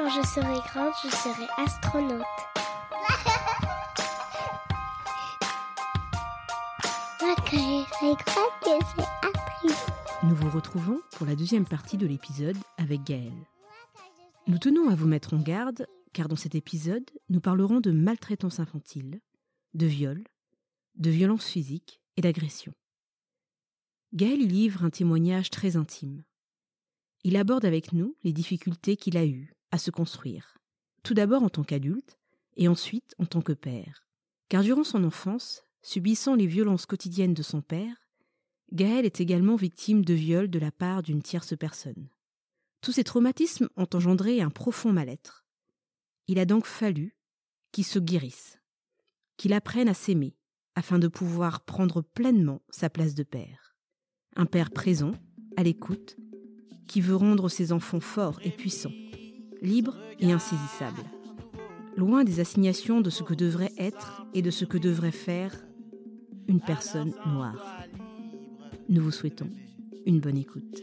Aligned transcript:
Quand 0.00 0.08
je 0.08 0.26
serai 0.26 0.58
grande, 0.72 0.94
je 1.04 1.10
serai 1.10 1.46
astronaute. 1.58 2.24
Moi, 7.20 7.36
quand 7.36 7.50
je 7.50 7.84
serai 7.84 8.14
grande, 8.24 8.50
je 8.64 8.86
serai 8.86 9.06
actrice. 9.22 9.86
Nous 10.22 10.34
vous 10.34 10.48
retrouvons 10.48 11.02
pour 11.12 11.26
la 11.26 11.36
deuxième 11.36 11.66
partie 11.66 11.98
de 11.98 12.06
l'épisode 12.06 12.56
avec 12.78 13.02
Gaëlle. 13.02 13.46
Nous 14.46 14.56
tenons 14.56 14.88
à 14.88 14.94
vous 14.94 15.06
mettre 15.06 15.34
en 15.34 15.38
garde, 15.38 15.86
car 16.14 16.28
dans 16.28 16.36
cet 16.36 16.54
épisode, 16.54 17.04
nous 17.28 17.42
parlerons 17.42 17.80
de 17.80 17.90
maltraitance 17.90 18.58
infantile, 18.58 19.20
de 19.74 19.84
viol, 19.84 20.24
de 20.94 21.10
violence 21.10 21.44
physique 21.44 22.00
et 22.16 22.22
d'agression. 22.22 22.72
Gaël 24.14 24.40
y 24.40 24.48
livre 24.48 24.82
un 24.82 24.90
témoignage 24.90 25.50
très 25.50 25.76
intime. 25.76 26.24
Il 27.22 27.36
aborde 27.36 27.66
avec 27.66 27.92
nous 27.92 28.16
les 28.24 28.32
difficultés 28.32 28.96
qu'il 28.96 29.18
a 29.18 29.26
eues 29.26 29.52
à 29.70 29.78
se 29.78 29.90
construire, 29.90 30.58
tout 31.02 31.14
d'abord 31.14 31.42
en 31.42 31.48
tant 31.48 31.64
qu'adulte 31.64 32.18
et 32.56 32.68
ensuite 32.68 33.14
en 33.18 33.26
tant 33.26 33.42
que 33.42 33.52
père. 33.52 34.06
Car 34.48 34.62
durant 34.62 34.84
son 34.84 35.04
enfance, 35.04 35.62
subissant 35.82 36.34
les 36.34 36.46
violences 36.46 36.86
quotidiennes 36.86 37.34
de 37.34 37.42
son 37.42 37.62
père, 37.62 38.08
Gaël 38.72 39.04
est 39.04 39.20
également 39.20 39.56
victime 39.56 40.04
de 40.04 40.14
viol 40.14 40.48
de 40.48 40.58
la 40.58 40.70
part 40.70 41.02
d'une 41.02 41.22
tierce 41.22 41.56
personne. 41.56 42.08
Tous 42.80 42.92
ces 42.92 43.04
traumatismes 43.04 43.68
ont 43.76 43.88
engendré 43.92 44.40
un 44.40 44.50
profond 44.50 44.92
mal-être. 44.92 45.44
Il 46.28 46.38
a 46.38 46.44
donc 46.44 46.66
fallu 46.66 47.16
qu'il 47.72 47.84
se 47.84 47.98
guérisse, 47.98 48.58
qu'il 49.36 49.52
apprenne 49.52 49.88
à 49.88 49.94
s'aimer, 49.94 50.36
afin 50.74 50.98
de 50.98 51.08
pouvoir 51.08 51.64
prendre 51.64 52.00
pleinement 52.00 52.62
sa 52.70 52.88
place 52.88 53.14
de 53.14 53.22
père. 53.22 53.74
Un 54.36 54.46
père 54.46 54.70
présent, 54.70 55.12
à 55.56 55.62
l'écoute, 55.62 56.16
qui 56.86 57.00
veut 57.00 57.16
rendre 57.16 57.48
ses 57.48 57.72
enfants 57.72 58.00
forts 58.00 58.40
et 58.42 58.50
puissants, 58.50 58.92
libres 59.62 59.96
et 60.18 60.32
insaisissables. 60.32 61.02
Loin 61.96 62.24
des 62.24 62.40
assignations 62.40 63.00
de 63.00 63.10
ce 63.10 63.22
que 63.22 63.34
devrait 63.34 63.72
être 63.76 64.24
et 64.34 64.42
de 64.42 64.50
ce 64.50 64.64
que 64.64 64.78
devrait 64.78 65.10
faire 65.10 65.52
une 66.48 66.60
personne 66.60 67.12
noire. 67.26 67.84
Nous 68.88 69.02
vous 69.02 69.10
souhaitons 69.10 69.50
une 70.06 70.20
bonne 70.20 70.38
écoute. 70.38 70.82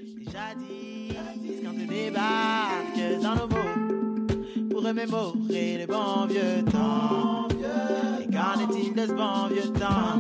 Pour 4.69 4.83
remémorer 4.83 5.87
vieux 6.29 6.63
temps. 6.71 7.47
Et 8.21 8.27
qu'en 8.31 8.59
est-il 8.59 8.93
de 8.93 9.07
ce 9.07 9.13
bon 9.13 9.47
vieux 9.47 9.73
temps? 9.73 10.19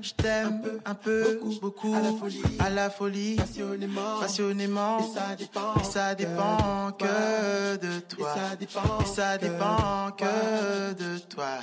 Je 0.00 0.12
t'aime. 0.14 0.62
Un 0.84 0.94
peu, 0.94 1.40
beaucoup, 1.60 1.94
à 1.94 2.00
la 2.00 2.12
folie, 2.12 2.42
à 2.58 2.70
la 2.70 2.90
folie. 2.90 3.36
Passionnément, 3.36 4.20
passionnément. 4.20 4.98
Et 4.98 5.02
ça 5.14 5.34
dépend, 5.36 5.74
et 5.80 5.84
ça 5.84 6.14
dépend 6.14 6.92
que 6.98 7.76
de 7.76 8.00
toi. 8.00 8.34
Et 8.34 8.38
ça 8.38 8.56
dépend, 8.56 9.00
et 9.00 9.04
ça 9.06 9.38
dépend 9.38 10.10
que 10.16 10.92
de 10.94 11.18
toi. 11.18 11.58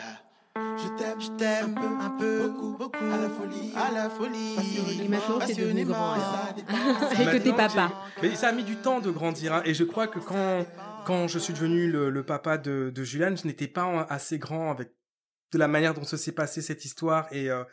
Je 0.55 0.87
t'aime, 0.97 1.21
je 1.21 1.29
t'aime. 1.37 1.75
Un 2.01 2.09
peu, 2.19 2.47
beaucoup, 2.47 2.77
beaucoup, 2.77 3.05
à 3.05 3.17
la 3.17 3.29
folie, 3.29 3.73
à 3.75 3.91
la 3.91 4.09
folie. 4.09 4.55
Et 5.03 5.07
maintenant, 5.07 5.39
t'es 5.45 5.53
devenu 5.55 5.85
grand, 5.85 6.15
passionnément. 6.15 7.33
Et 7.33 7.37
que 7.37 7.43
t'es 7.43 7.53
papa. 7.53 7.91
Mais 8.21 8.35
ça 8.35 8.49
a 8.49 8.51
mis 8.51 8.63
du 8.63 8.75
temps 8.77 8.99
de 8.99 9.09
grandir. 9.11 9.53
hein, 9.53 9.61
et 9.65 9.73
je 9.73 9.83
crois 9.83 10.07
que 10.07 10.19
quand, 10.19 10.65
quand 11.05 11.27
je 11.27 11.39
suis 11.39 11.53
devenu 11.53 11.89
le, 11.91 12.09
le 12.09 12.23
papa 12.23 12.57
de, 12.57 12.91
de 12.93 13.03
Juliane, 13.03 13.37
je 13.37 13.47
n'étais 13.47 13.67
pas 13.67 14.05
assez 14.09 14.37
grand 14.37 14.71
avec 14.71 14.91
de 15.51 15.57
la 15.59 15.67
manière 15.67 15.93
dont 15.93 16.03
se 16.03 16.17
s'est 16.17 16.31
passée 16.31 16.61
cette 16.61 16.83
histoire. 16.85 17.27
Et, 17.31 17.49
euh, 17.49 17.63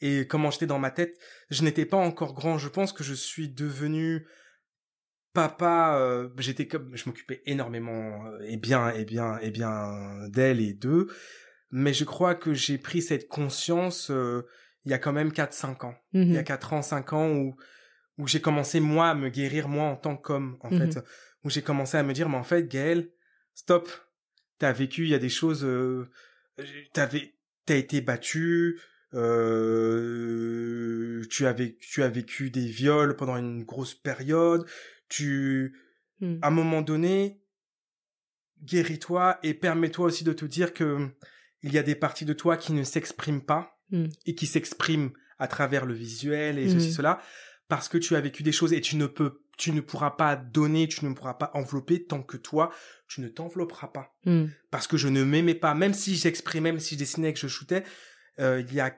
et 0.00 0.26
comment 0.26 0.50
j'étais 0.50 0.66
dans 0.66 0.78
ma 0.78 0.90
tête. 0.90 1.16
Je 1.50 1.62
n'étais 1.62 1.86
pas 1.86 1.96
encore 1.96 2.34
grand. 2.34 2.58
Je 2.58 2.68
pense 2.68 2.92
que 2.92 3.02
je 3.04 3.14
suis 3.14 3.48
devenu 3.48 4.26
papa. 5.32 5.98
euh, 5.98 6.28
j'étais 6.38 6.66
comme, 6.66 6.96
je 6.96 7.04
m'occupais 7.06 7.42
énormément 7.46 8.26
euh, 8.26 8.38
et 8.46 8.56
bien 8.56 8.90
et 8.90 9.04
bien 9.04 9.38
et 9.38 9.50
bien 9.50 10.28
d'elle 10.28 10.60
et 10.60 10.72
d'eux. 10.74 11.08
Mais 11.70 11.92
je 11.92 12.04
crois 12.04 12.34
que 12.34 12.54
j'ai 12.54 12.78
pris 12.78 13.02
cette 13.02 13.28
conscience 13.28 14.10
euh, 14.10 14.46
il 14.84 14.90
y 14.90 14.94
a 14.94 14.98
quand 14.98 15.12
même 15.12 15.30
4-5 15.32 15.84
ans 15.84 15.94
il 16.12 16.32
y 16.34 16.38
a 16.38 16.42
4 16.44 16.72
ans, 16.72 16.80
5 16.82 17.12
ans, 17.12 17.30
où, 17.32 17.56
où 18.18 18.28
j'ai 18.28 18.40
commencé, 18.40 18.78
moi, 18.80 19.08
à 19.10 19.14
me 19.14 19.28
guérir, 19.30 19.68
moi, 19.68 19.84
en 19.86 19.96
tant 19.96 20.16
qu'homme, 20.16 20.56
en 20.60 20.70
Mhm. 20.70 20.78
fait. 20.92 21.04
Où 21.44 21.50
j'ai 21.50 21.62
commencé 21.62 21.96
à 21.96 22.02
me 22.04 22.12
dire, 22.12 22.28
mais 22.28 22.36
en 22.36 22.44
fait, 22.44 22.66
Gaël, 22.68 23.10
stop. 23.54 23.88
T'as 24.58 24.72
vécu, 24.72 25.02
il 25.02 25.08
y 25.10 25.14
a 25.14 25.18
des 25.18 25.28
choses, 25.28 25.66
t'avais, 26.92 27.34
t'as 27.66 27.74
été 27.74 28.00
battu, 28.00 28.80
euh, 29.96 31.22
tu 31.30 31.46
as 31.46 31.52
vécu, 31.52 31.78
tu 31.88 32.02
as 32.02 32.08
vécu 32.08 32.50
des 32.50 32.66
viols 32.66 33.16
pendant 33.16 33.36
une 33.36 33.64
grosse 33.64 33.94
période, 33.94 34.66
tu, 35.08 35.74
Mhm. 36.20 36.38
à 36.42 36.48
un 36.48 36.50
moment 36.50 36.82
donné, 36.82 37.40
guéris-toi 38.62 39.38
et 39.42 39.54
permets-toi 39.54 40.06
aussi 40.06 40.24
de 40.24 40.32
te 40.32 40.44
dire 40.44 40.72
que 40.72 41.08
il 41.62 41.72
y 41.72 41.78
a 41.78 41.82
des 41.82 41.94
parties 41.94 42.24
de 42.24 42.32
toi 42.32 42.56
qui 42.56 42.72
ne 42.72 42.84
s'expriment 42.84 43.42
pas 43.44 43.72
Mm. 43.90 44.06
et 44.26 44.34
qui 44.34 44.46
s'expriment 44.46 45.10
à 45.38 45.46
travers 45.46 45.86
le 45.86 45.94
visuel 45.94 46.58
et 46.58 46.68
ceci 46.68 46.92
cela 46.92 47.20
parce 47.68 47.88
que 47.88 47.98
tu 47.98 48.16
as 48.16 48.20
vécu 48.20 48.42
des 48.42 48.50
choses 48.52 48.72
et 48.72 48.80
tu 48.80 48.96
ne 48.96 49.06
peux 49.06 49.42
tu 49.58 49.72
ne 49.72 49.80
pourras 49.80 50.10
pas 50.10 50.36
donner, 50.36 50.86
tu 50.88 51.04
ne 51.06 51.14
pourras 51.14 51.34
pas 51.34 51.50
envelopper 51.54 52.04
tant 52.04 52.22
que 52.22 52.36
toi 52.36 52.70
tu 53.08 53.20
ne 53.20 53.28
t'envelopperas 53.28 53.88
pas. 53.88 54.16
Parce 54.70 54.86
que 54.88 54.96
je 54.96 55.06
ne 55.08 55.22
m'aimais 55.24 55.54
pas. 55.54 55.74
Même 55.74 55.94
si 55.94 56.14
j'exprimais 56.16 56.72
même 56.72 56.80
si 56.80 56.94
je 56.94 56.98
dessinais 56.98 57.32
que 57.32 57.38
je 57.38 57.46
shootais 57.48 57.84
il 58.38 58.72
y 58.74 58.80
a 58.80 58.94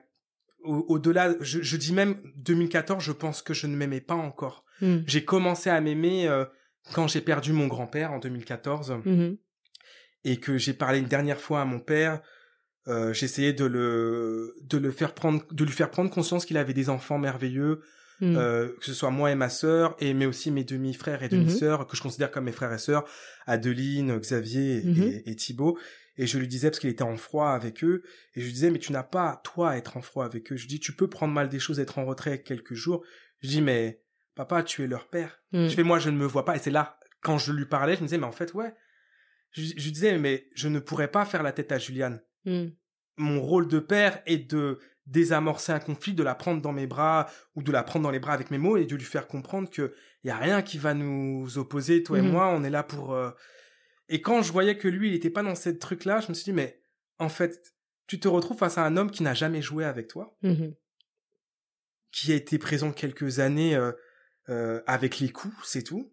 au- 0.63 0.85
au-delà 0.89 1.35
je, 1.41 1.61
je 1.61 1.77
dis 1.77 1.93
même 1.93 2.17
2014 2.35 3.03
je 3.03 3.11
pense 3.13 3.41
que 3.41 3.53
je 3.53 3.67
ne 3.67 3.75
m'aimais 3.75 4.01
pas 4.01 4.15
encore 4.15 4.65
Mm. 4.81 4.99
j'ai 5.07 5.25
commencé 5.25 5.69
à 5.69 5.81
m'aimer 5.81 6.27
euh, 6.29 6.45
quand 6.93 7.07
j'ai 7.07 7.19
perdu 7.21 7.51
mon 7.51 7.67
grand-père 7.67 8.11
en 8.13 8.19
2014 8.19 8.93
Mhm. 9.05 9.37
et 10.23 10.37
que 10.37 10.57
j'ai 10.57 10.73
parlé 10.73 10.99
une 10.99 11.07
dernière 11.07 11.39
fois 11.39 11.61
à 11.61 11.65
mon 11.65 11.79
père, 11.81 12.21
euh, 12.87 13.11
j'essayais 13.13 13.51
de 13.53 13.65
le 13.65 14.55
de 14.63 14.77
le 14.77 14.91
faire 14.91 15.13
prendre 15.13 15.43
de 15.51 15.63
lui 15.65 15.71
faire 15.73 15.91
prendre 15.91 16.09
conscience 16.09 16.45
qu'il 16.45 16.57
avait 16.57 16.73
des 16.73 16.89
enfants 16.89 17.17
merveilleux, 17.17 17.81
Mm. 18.21 18.35
euh, 18.37 18.67
que 18.79 18.85
ce 18.85 18.93
soit 18.93 19.11
moi 19.11 19.31
et 19.31 19.35
ma 19.35 19.49
sœur 19.49 19.95
et 19.99 20.13
mais 20.13 20.25
aussi 20.25 20.49
mes 20.51 20.63
demi-frères 20.65 21.23
et 21.23 21.29
demi-sœurs 21.29 21.85
que 21.87 21.95
je 21.97 22.01
considère 22.01 22.31
comme 22.31 22.45
mes 22.45 22.51
frères 22.53 22.73
et 22.73 22.77
sœurs, 22.79 23.03
Adeline, 23.47 24.17
Xavier 24.17 24.77
et, 24.77 24.83
et, 25.25 25.29
et 25.31 25.35
Thibaut. 25.35 25.77
Et 26.19 26.27
je 26.27 26.37
lui 26.37 26.47
disais 26.47 26.69
parce 26.69 26.79
qu'il 26.79 26.89
était 26.89 27.01
en 27.03 27.15
froid 27.17 27.49
avec 27.49 27.83
eux 27.83 28.03
et 28.35 28.41
je 28.41 28.45
lui 28.45 28.53
disais 28.53 28.69
mais 28.69 28.77
tu 28.79 28.91
n'as 28.91 29.03
pas 29.03 29.41
toi 29.43 29.71
à 29.71 29.77
être 29.77 29.97
en 29.97 30.01
froid 30.01 30.25
avec 30.25 30.51
eux. 30.51 30.57
Je 30.57 30.67
dis 30.67 30.79
tu 30.79 30.91
peux 30.93 31.07
prendre 31.09 31.33
mal 31.33 31.49
des 31.49 31.59
choses, 31.59 31.79
être 31.79 31.97
en 31.97 32.05
retrait 32.05 32.41
quelques 32.43 32.73
jours. 32.75 33.03
Je 33.41 33.47
dis 33.47 33.61
mais 33.61 34.01
papa 34.35 34.61
tu 34.63 34.83
es 34.83 34.87
leur 34.87 35.07
père. 35.09 35.39
Mm. 35.53 35.67
Je 35.67 35.75
fais 35.75 35.83
moi 35.83 35.97
je 35.97 36.09
ne 36.09 36.17
me 36.17 36.25
vois 36.25 36.43
pas 36.45 36.55
et 36.55 36.59
c'est 36.59 36.71
là 36.71 36.99
quand 37.21 37.37
je 37.37 37.51
lui 37.53 37.65
parlais 37.65 37.95
je 37.95 38.01
me 38.01 38.05
disais 38.05 38.17
mais 38.17 38.25
en 38.25 38.31
fait 38.33 38.53
ouais 38.53 38.73
je, 39.51 39.61
je 39.63 39.83
lui 39.85 39.91
disais 39.91 40.17
mais 40.19 40.47
je 40.55 40.67
ne 40.67 40.79
pourrais 40.79 41.07
pas 41.09 41.25
faire 41.25 41.41
la 41.41 41.51
tête 41.53 41.71
à 41.71 41.79
Juliane 41.79 42.21
Mm. 42.45 42.67
mon 43.17 43.41
rôle 43.41 43.67
de 43.67 43.79
père 43.79 44.21
est 44.25 44.49
de 44.49 44.79
désamorcer 45.07 45.71
un 45.73 45.79
conflit 45.79 46.13
de 46.13 46.23
la 46.23 46.35
prendre 46.35 46.61
dans 46.61 46.71
mes 46.71 46.87
bras 46.87 47.27
ou 47.55 47.63
de 47.63 47.71
la 47.71 47.83
prendre 47.83 48.03
dans 48.03 48.11
les 48.11 48.19
bras 48.19 48.33
avec 48.33 48.49
mes 48.51 48.57
mots 48.57 48.77
et 48.77 48.85
de 48.85 48.95
lui 48.95 49.03
faire 49.03 49.27
comprendre 49.27 49.69
que 49.69 49.93
y 50.23 50.29
a 50.29 50.37
rien 50.37 50.61
qui 50.61 50.77
va 50.77 50.93
nous 50.93 51.57
opposer 51.57 52.03
toi 52.03 52.17
et 52.19 52.21
Mhm. 52.21 52.31
moi 52.31 52.47
on 52.49 52.63
est 52.63 52.69
là 52.69 52.83
pour 52.83 53.13
euh, 53.13 53.31
et 54.09 54.21
quand 54.21 54.41
je 54.41 54.51
voyais 54.51 54.77
que 54.77 54.87
lui 54.87 55.09
il 55.09 55.15
était 55.15 55.29
pas 55.29 55.43
dans 55.43 55.55
cette 55.55 55.79
truc 55.79 56.03
là 56.05 56.19
je 56.19 56.27
me 56.29 56.33
suis 56.33 56.43
dit 56.45 56.53
mais 56.53 56.81
en 57.19 57.29
fait 57.29 57.73
tu 58.07 58.19
te 58.19 58.27
retrouves 58.27 58.57
face 58.57 58.77
à 58.77 58.83
un 58.85 58.97
homme 58.97 59.11
qui 59.11 59.23
n'a 59.23 59.33
jamais 59.33 59.61
joué 59.61 59.85
avec 59.85 60.07
toi 60.07 60.35
Mhm. 60.41 60.73
qui 62.11 62.31
a 62.31 62.35
été 62.35 62.57
présent 62.57 62.91
quelques 62.91 63.39
années 63.39 63.75
euh, 63.75 63.91
euh, 64.49 64.81
avec 64.87 65.19
les 65.19 65.29
coups, 65.29 65.55
c'est 65.63 65.83
tout. 65.83 66.11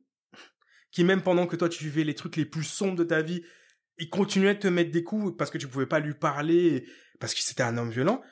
Qui 0.90 1.04
même 1.04 1.22
pendant 1.22 1.46
que 1.46 1.56
toi 1.56 1.68
tu 1.70 1.84
vivais 1.84 2.04
les 2.04 2.14
trucs 2.14 2.36
les 2.36 2.44
plus 2.44 2.64
sombres 2.64 2.96
de 2.96 3.04
ta 3.04 3.22
vie, 3.22 3.42
il 3.98 4.10
continuait 4.10 4.54
de 4.54 4.60
te 4.60 4.68
mettre 4.68 4.90
des 4.90 5.02
coups 5.02 5.34
parce 5.38 5.50
que 5.50 5.56
tu 5.56 5.66
pouvais 5.68 5.86
pas 5.86 6.00
lui 6.00 6.12
parler, 6.12 6.86
parce 7.18 7.32
que 7.34 7.40
c'était 7.40 7.62
un 7.62 7.78
homme 7.78 7.90
violent. 7.90 8.22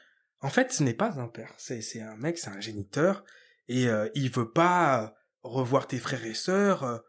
En 0.41 0.51
fait, 0.51 0.73
ce 0.73 0.83
n'est 0.83 0.93
pas 0.95 1.19
un 1.19 1.27
père, 1.29 1.55
c'est 1.57 1.81
c'est 1.81 2.03
un 2.03 2.17
mec, 2.17 2.37
c'est 2.37 2.51
un 2.51 2.61
géniteur, 2.61 3.25
et 3.69 3.89
euh, 3.89 4.11
il 4.15 4.31
veut 4.31 4.51
pas 4.51 5.17
revoir 5.43 5.87
tes 5.87 5.99
frères 5.99 6.25
et 6.27 6.35
sœurs. 6.35 7.03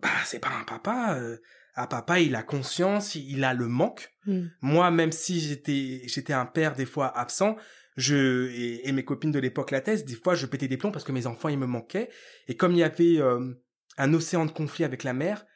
Bah 0.00 0.08
c'est 0.24 0.40
pas 0.40 0.52
un 0.60 0.64
papa. 0.64 1.16
euh, 1.18 1.38
un 1.78 1.86
papa, 1.86 2.20
il 2.20 2.34
a 2.34 2.42
conscience, 2.42 3.14
il 3.14 3.44
a 3.44 3.52
le 3.52 3.68
manque. 3.68 4.10
Mm. 4.24 4.46
Moi, 4.62 4.90
même 4.90 5.12
si 5.12 5.40
j'étais 5.40 6.02
j'étais 6.06 6.32
un 6.32 6.46
père 6.46 6.74
des 6.74 6.86
fois 6.86 7.16
absent, 7.16 7.56
je 7.96 8.50
et, 8.50 8.92
mes 8.92 9.04
copines 9.04 9.32
de 9.32 9.38
l'époque 9.38 9.70
la 9.70 9.80
thèse, 9.80 10.04
des 10.04 10.14
fois 10.14 10.34
je 10.34 10.46
pétais 10.46 10.68
des 10.68 10.76
plombs 10.76 10.92
parce 10.92 11.04
que 11.04 11.12
mes 11.12 11.26
enfants 11.26 11.48
ils 11.48 11.58
me 11.58 11.66
manquaient 11.66 12.10
et 12.48 12.56
comme 12.56 12.72
il 12.72 12.78
y 12.78 12.82
avait 12.82 13.18
euh, 13.18 13.54
un 13.96 14.14
océan 14.14 14.44
de 14.44 14.50
conflit 14.50 14.84
avec 14.84 15.02
la 15.02 15.14
mère, 15.14 15.46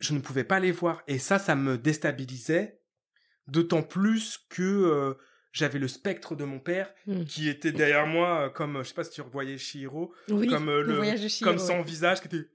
je 0.00 0.14
ne 0.14 0.20
pouvais 0.20 0.44
pas 0.44 0.60
les 0.60 0.72
voir 0.72 1.02
et 1.06 1.18
ça 1.18 1.38
ça 1.38 1.54
me 1.54 1.76
déstabilisait 1.76 2.80
d'autant 3.46 3.82
plus 3.82 4.38
que 4.48 4.62
euh, 4.62 5.14
j'avais 5.58 5.78
le 5.78 5.88
spectre 5.88 6.36
de 6.36 6.44
mon 6.44 6.58
père 6.58 6.92
hmm. 7.06 7.24
qui 7.24 7.48
était 7.48 7.72
derrière 7.72 8.06
moi 8.06 8.46
euh, 8.46 8.48
comme 8.48 8.78
je 8.82 8.88
sais 8.88 8.94
pas 8.94 9.04
si 9.04 9.10
tu 9.10 9.20
revoyais 9.20 9.58
Shihiro 9.58 10.12
comme 10.28 10.70
le, 10.70 11.44
comme 11.44 11.58
son 11.58 11.82
visage 11.82 12.20
qui 12.20 12.28
était 12.28 12.48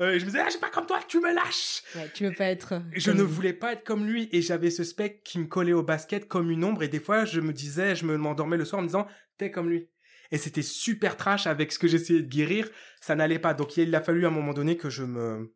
euh, 0.00 0.12
et 0.12 0.20
je 0.20 0.24
me 0.24 0.30
disais, 0.30 0.40
ah, 0.40 0.44
je 0.46 0.52
suis 0.52 0.60
pas 0.60 0.70
comme 0.70 0.86
toi, 0.86 1.00
tu 1.08 1.18
me 1.18 1.34
lâches. 1.34 1.82
Ouais, 1.96 2.08
tu 2.14 2.24
veux 2.24 2.32
pas 2.32 2.44
être. 2.44 2.74
Euh, 2.74 2.80
je 2.92 3.10
ne 3.10 3.22
voulais 3.22 3.52
pas 3.52 3.72
être 3.72 3.82
comme 3.82 4.06
lui 4.06 4.28
et 4.30 4.42
j'avais 4.42 4.70
ce 4.70 4.84
spectre 4.84 5.22
qui 5.24 5.40
me 5.40 5.46
collait 5.46 5.72
au 5.72 5.82
basket 5.82 6.28
comme 6.28 6.50
une 6.50 6.62
ombre 6.62 6.84
et 6.84 6.88
des 6.88 7.00
fois 7.00 7.24
je 7.24 7.40
me 7.40 7.52
disais, 7.52 7.96
je 7.96 8.04
me 8.04 8.16
m'endormais 8.16 8.56
le 8.56 8.64
soir 8.64 8.78
en 8.78 8.82
me 8.82 8.88
disant, 8.88 9.08
t'es 9.38 9.50
comme 9.50 9.68
lui. 9.68 9.88
Et 10.30 10.38
c'était 10.38 10.62
super 10.62 11.16
trash 11.16 11.46
avec 11.46 11.72
ce 11.72 11.78
que 11.78 11.88
j'essayais 11.88 12.22
de 12.22 12.28
guérir, 12.28 12.68
ça 13.00 13.16
n'allait 13.16 13.38
pas. 13.38 13.54
Donc 13.54 13.76
il 13.76 13.94
a 13.94 14.00
fallu 14.00 14.24
à 14.24 14.28
un 14.28 14.32
moment 14.32 14.52
donné 14.52 14.76
que 14.76 14.88
je 14.90 15.02
me 15.02 15.52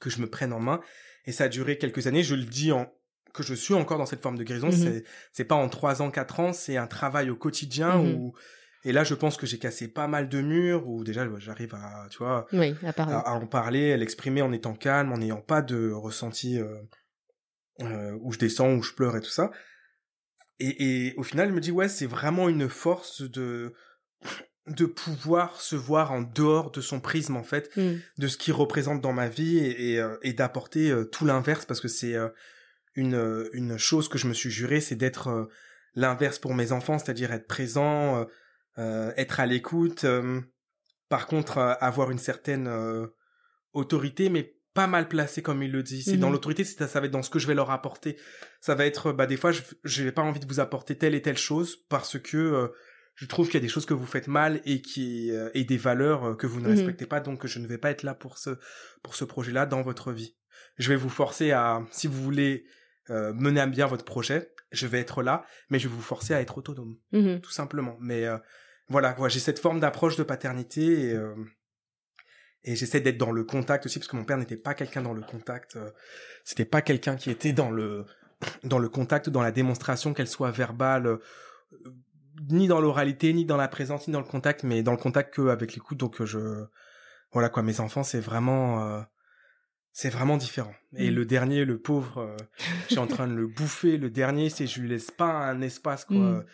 que 0.00 0.10
je 0.10 0.20
me 0.20 0.28
prenne 0.28 0.52
en 0.52 0.60
main 0.60 0.80
et 1.24 1.32
ça 1.32 1.44
a 1.44 1.48
duré 1.48 1.78
quelques 1.78 2.06
années. 2.06 2.22
Je 2.22 2.34
le 2.34 2.44
dis 2.44 2.70
en 2.70 2.92
que 3.34 3.42
je 3.42 3.52
suis 3.52 3.74
encore 3.74 3.98
dans 3.98 4.06
cette 4.06 4.22
forme 4.22 4.38
de 4.38 4.44
guérison. 4.44 4.68
Mhm. 4.68 4.72
C'est 4.72 5.04
c'est 5.32 5.44
pas 5.44 5.56
en 5.56 5.68
trois 5.68 6.00
ans, 6.00 6.10
quatre 6.10 6.40
ans, 6.40 6.52
c'est 6.52 6.78
un 6.78 6.86
travail 6.86 7.28
au 7.28 7.36
quotidien 7.36 7.98
mhm. 7.98 8.14
où 8.14 8.34
et 8.86 8.92
là, 8.92 9.02
je 9.02 9.14
pense 9.14 9.38
que 9.38 9.46
j'ai 9.46 9.58
cassé 9.58 9.88
pas 9.88 10.08
mal 10.08 10.28
de 10.28 10.42
murs 10.42 10.86
où 10.86 11.04
déjà 11.04 11.26
j'arrive 11.38 11.74
à, 11.74 12.06
tu 12.10 12.18
vois, 12.18 12.46
à, 12.52 13.32
en 13.32 13.46
parler, 13.46 13.92
à 13.92 13.96
l'exprimer 13.96 14.42
en 14.42 14.52
étant 14.52 14.74
calme, 14.74 15.10
en 15.10 15.18
n'ayant 15.18 15.40
pas 15.40 15.62
de 15.62 15.90
ressenti 15.90 16.58
euh, 16.58 16.82
euh, 17.80 18.16
où 18.20 18.32
je 18.32 18.38
descends, 18.38 18.74
où 18.74 18.82
je 18.82 18.92
pleure 18.92 19.16
et 19.16 19.22
tout 19.22 19.30
ça. 19.30 19.50
Et, 20.60 21.08
et 21.08 21.14
au 21.16 21.22
final, 21.22 21.48
je 21.48 21.54
me 21.54 21.60
dis 21.60 21.70
ouais, 21.70 21.88
c'est 21.88 22.06
vraiment 22.06 22.48
une 22.48 22.68
force 22.68 23.22
de 23.22 23.72
de 24.66 24.86
pouvoir 24.86 25.60
se 25.60 25.76
voir 25.76 26.12
en 26.12 26.22
dehors 26.22 26.70
de 26.70 26.80
son 26.80 26.98
prisme 26.98 27.36
en 27.36 27.42
fait, 27.42 27.74
mm. 27.76 27.96
de 28.16 28.28
ce 28.28 28.38
qu'il 28.38 28.54
représente 28.54 29.02
dans 29.02 29.12
ma 29.12 29.28
vie 29.28 29.58
et, 29.58 29.92
et, 29.92 30.00
euh, 30.00 30.16
et 30.22 30.32
d'apporter 30.32 30.90
euh, 30.90 31.04
tout 31.04 31.26
l'inverse 31.26 31.66
parce 31.66 31.80
que 31.80 31.88
c'est 31.88 32.14
une 32.94 33.48
une 33.52 33.78
chose 33.78 34.08
que 34.08 34.18
je 34.18 34.28
me 34.28 34.34
suis 34.34 34.50
juré, 34.50 34.80
c'est 34.80 34.96
d'être 34.96 35.48
l'inverse 35.94 36.38
pour 36.38 36.54
mes 36.54 36.72
enfants, 36.72 36.98
c'est-à-dire 36.98 37.32
être 37.32 37.46
présent 37.46 38.26
euh, 38.78 39.12
être 39.16 39.40
à 39.40 39.46
l'écoute. 39.46 40.04
Euh, 40.04 40.40
par 41.08 41.26
contre, 41.26 41.58
euh, 41.58 41.74
avoir 41.80 42.10
une 42.10 42.18
certaine 42.18 42.70
autorité, 43.72 44.28
mais 44.28 44.56
pas 44.72 44.86
mal 44.88 45.06
placée 45.06 45.42
comme 45.42 45.62
il 45.62 45.70
le 45.70 45.82
dit. 45.82 46.02
C'est 46.02 46.16
dans 46.16 46.28
mhm. 46.28 46.34
l'autorité, 46.34 46.64
ça, 46.64 46.88
ça 46.88 47.00
va 47.00 47.06
être 47.06 47.12
dans 47.12 47.22
ce 47.22 47.30
que 47.30 47.38
je 47.38 47.46
vais 47.46 47.54
leur 47.54 47.70
apporter. 47.70 48.16
Ça 48.60 48.74
va 48.74 48.86
être, 48.86 49.12
bah 49.12 49.26
des 49.26 49.36
fois, 49.36 49.52
je 49.52 50.02
n'ai 50.02 50.12
pas 50.12 50.22
envie 50.22 50.40
de 50.40 50.46
vous 50.46 50.58
apporter 50.58 50.98
telle 50.98 51.14
et 51.14 51.22
telle 51.22 51.36
chose 51.36 51.76
parce 51.88 52.18
que 52.18 52.72
je 53.14 53.26
trouve 53.26 53.46
qu'il 53.46 53.54
y 53.54 53.58
a 53.58 53.60
des 53.60 53.68
choses 53.68 53.86
que 53.86 53.94
vous 53.94 54.06
faites 54.06 54.26
mal 54.26 54.60
et 54.64 54.82
qui 54.82 55.30
et 55.54 55.62
des 55.62 55.76
valeurs 55.76 56.36
que 56.36 56.48
vous 56.48 56.60
ne 56.60 56.68
mhm. 56.68 56.74
respectez 56.74 57.06
pas. 57.06 57.20
Donc, 57.20 57.46
je 57.46 57.60
ne 57.60 57.68
vais 57.68 57.78
pas 57.78 57.90
être 57.90 58.02
là 58.02 58.14
pour 58.14 58.38
ce 58.38 58.58
pour 59.04 59.14
ce 59.14 59.24
projet-là 59.24 59.66
dans 59.66 59.82
votre 59.82 60.10
vie. 60.10 60.36
Je 60.78 60.88
vais 60.88 60.96
vous 60.96 61.08
forcer 61.08 61.52
à, 61.52 61.86
si 61.92 62.08
vous 62.08 62.20
voulez 62.20 62.64
mener 63.08 63.60
à 63.60 63.66
bien 63.66 63.86
votre 63.86 64.04
projet, 64.04 64.52
je 64.72 64.86
vais 64.86 64.98
être 64.98 65.22
là, 65.22 65.44
mais 65.70 65.78
je 65.78 65.88
vais 65.88 65.94
vous 65.94 66.02
forcer 66.02 66.34
à 66.34 66.40
être 66.40 66.58
autonome, 66.58 66.96
mhm. 67.12 67.40
tout 67.40 67.50
simplement. 67.50 67.96
Mais 68.00 68.26
voilà, 68.88 69.16
j'ai 69.28 69.40
cette 69.40 69.58
forme 69.58 69.80
d'approche 69.80 70.16
de 70.16 70.22
paternité 70.22 71.08
et, 71.08 71.14
euh, 71.14 71.34
et 72.64 72.76
j'essaie 72.76 73.00
d'être 73.00 73.16
dans 73.16 73.32
le 73.32 73.44
contact 73.44 73.86
aussi 73.86 73.98
parce 73.98 74.08
que 74.08 74.16
mon 74.16 74.24
père 74.24 74.36
n'était 74.36 74.56
pas 74.56 74.74
quelqu'un 74.74 75.02
dans 75.02 75.14
le 75.14 75.22
contact. 75.22 75.76
Euh, 75.76 75.90
c'était 76.44 76.64
pas 76.64 76.82
quelqu'un 76.82 77.16
qui 77.16 77.30
était 77.30 77.52
dans 77.52 77.70
le 77.70 78.04
dans 78.62 78.78
le 78.78 78.88
contact, 78.88 79.30
dans 79.30 79.42
la 79.42 79.52
démonstration, 79.52 80.12
qu'elle 80.12 80.28
soit 80.28 80.50
verbale, 80.50 81.06
euh, 81.06 81.18
ni 82.50 82.68
dans 82.68 82.80
l'oralité, 82.80 83.32
ni 83.32 83.46
dans 83.46 83.56
la 83.56 83.68
présence, 83.68 84.06
ni 84.06 84.12
dans 84.12 84.20
le 84.20 84.26
contact, 84.26 84.64
mais 84.64 84.82
dans 84.82 84.92
le 84.92 84.98
contact 84.98 85.32
que 85.34 85.48
avec 85.48 85.74
l'écoute. 85.74 85.98
Donc 85.98 86.22
je 86.22 86.64
voilà 87.32 87.48
quoi, 87.48 87.62
mes 87.62 87.80
enfants, 87.80 88.02
c'est 88.02 88.20
vraiment 88.20 89.02
c'est 89.94 90.10
vraiment 90.10 90.36
différent. 90.36 90.74
Et 90.96 91.10
mmh. 91.10 91.14
le 91.14 91.24
dernier, 91.24 91.64
le 91.64 91.78
pauvre, 91.78 92.36
je 92.88 92.92
suis 92.92 92.98
en 92.98 93.06
train 93.06 93.26
de 93.26 93.32
le 93.32 93.46
bouffer. 93.46 93.96
Le 93.96 94.10
dernier, 94.10 94.50
c'est 94.50 94.66
je 94.66 94.80
lui 94.80 94.88
laisse 94.90 95.10
pas 95.10 95.30
un 95.30 95.62
espace 95.62 96.04
quoi. 96.04 96.16
Mmh 96.16 96.44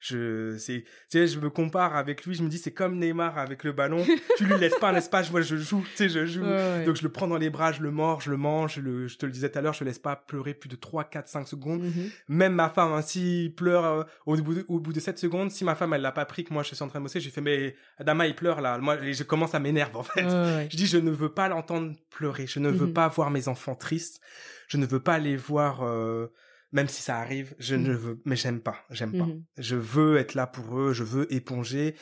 je 0.00 0.56
c'est 0.58 0.84
tu 1.10 1.18
sais 1.18 1.26
je 1.26 1.40
me 1.40 1.50
compare 1.50 1.96
avec 1.96 2.24
lui 2.24 2.34
je 2.34 2.42
me 2.42 2.48
dis 2.48 2.58
c'est 2.58 2.72
comme 2.72 2.98
Neymar 2.98 3.38
avec 3.38 3.64
le 3.64 3.72
ballon. 3.72 4.04
Tu 4.36 4.44
lui 4.44 4.56
laisses 4.58 4.78
pas 4.78 4.90
un 4.90 4.94
espace 4.94 5.30
moi 5.32 5.40
je 5.40 5.56
joue 5.56 5.84
tu 5.90 5.96
sais 5.96 6.08
je 6.08 6.24
joue. 6.26 6.44
Donc 6.86 6.96
je 6.96 7.02
le 7.02 7.08
prends 7.08 7.26
dans 7.26 7.36
les 7.36 7.50
bras 7.50 7.72
je 7.72 7.82
le 7.82 7.90
mords 7.90 8.20
je 8.20 8.30
le 8.30 8.36
mange 8.36 8.76
je 8.76 8.80
le 8.80 9.08
je 9.08 9.18
te 9.18 9.26
le 9.26 9.32
disais 9.32 9.50
tout 9.50 9.58
à 9.58 9.62
l'heure 9.62 9.72
je 9.72 9.82
le 9.82 9.88
laisse 9.88 9.98
pas 9.98 10.14
pleurer 10.16 10.54
plus 10.54 10.68
de 10.68 10.76
3 10.76 11.04
4 11.04 11.28
5 11.28 11.48
secondes. 11.48 11.82
Mm-hmm. 11.82 12.10
même 12.28 12.54
ma 12.54 12.68
femme 12.68 12.92
hein, 12.92 13.02
s'il 13.02 13.54
pleure 13.54 13.84
euh, 13.84 14.02
au 14.26 14.36
bout 14.36 14.54
de, 14.54 14.64
au 14.68 14.78
bout 14.78 14.92
de 14.92 15.00
7 15.00 15.18
secondes 15.18 15.50
si 15.50 15.64
ma 15.64 15.74
femme 15.74 15.92
elle 15.94 16.02
l'a 16.02 16.12
pas 16.12 16.24
pris 16.24 16.44
que 16.44 16.52
moi 16.52 16.62
je 16.62 16.74
suis 16.74 16.84
en 16.84 16.88
train 16.88 17.00
de 17.00 17.04
bosser 17.04 17.20
j'ai 17.20 17.30
fait 17.30 17.40
mais 17.40 17.74
Adama 17.98 18.26
il 18.26 18.34
pleure 18.34 18.60
là. 18.60 18.78
Moi 18.78 18.98
je 19.10 19.22
commence 19.24 19.54
à 19.54 19.60
m'énerver 19.60 19.96
en 19.96 20.02
fait. 20.02 20.28
Je 20.70 20.76
dis 20.76 20.86
je 20.86 20.98
ne 20.98 21.10
veux 21.10 21.30
pas 21.30 21.48
l'entendre 21.48 21.92
pleurer. 22.10 22.46
Je 22.46 22.58
ne 22.60 22.70
veux 22.70 22.86
mm-hmm. 22.86 22.92
pas 22.92 23.08
voir 23.08 23.30
mes 23.30 23.48
enfants 23.48 23.74
tristes. 23.74 24.20
Je 24.68 24.76
ne 24.76 24.86
veux 24.86 25.00
pas 25.00 25.18
les 25.18 25.36
voir 25.36 25.82
euh, 25.82 26.30
même 26.72 26.88
si 26.88 27.02
ça 27.02 27.18
arrive, 27.18 27.54
je 27.58 27.74
ne 27.74 27.92
mmh. 27.92 27.96
veux, 27.96 28.22
mais 28.24 28.36
j'aime 28.36 28.60
pas, 28.60 28.84
j'aime 28.90 29.12
pas. 29.12 29.24
Mmh 29.24 29.42
je 29.56 29.76
veux 29.76 30.16
être 30.18 30.34
là 30.34 30.46
pour 30.46 30.78
eux, 30.78 30.92
je 30.92 31.04
veux 31.04 31.32
éponger 31.32 31.94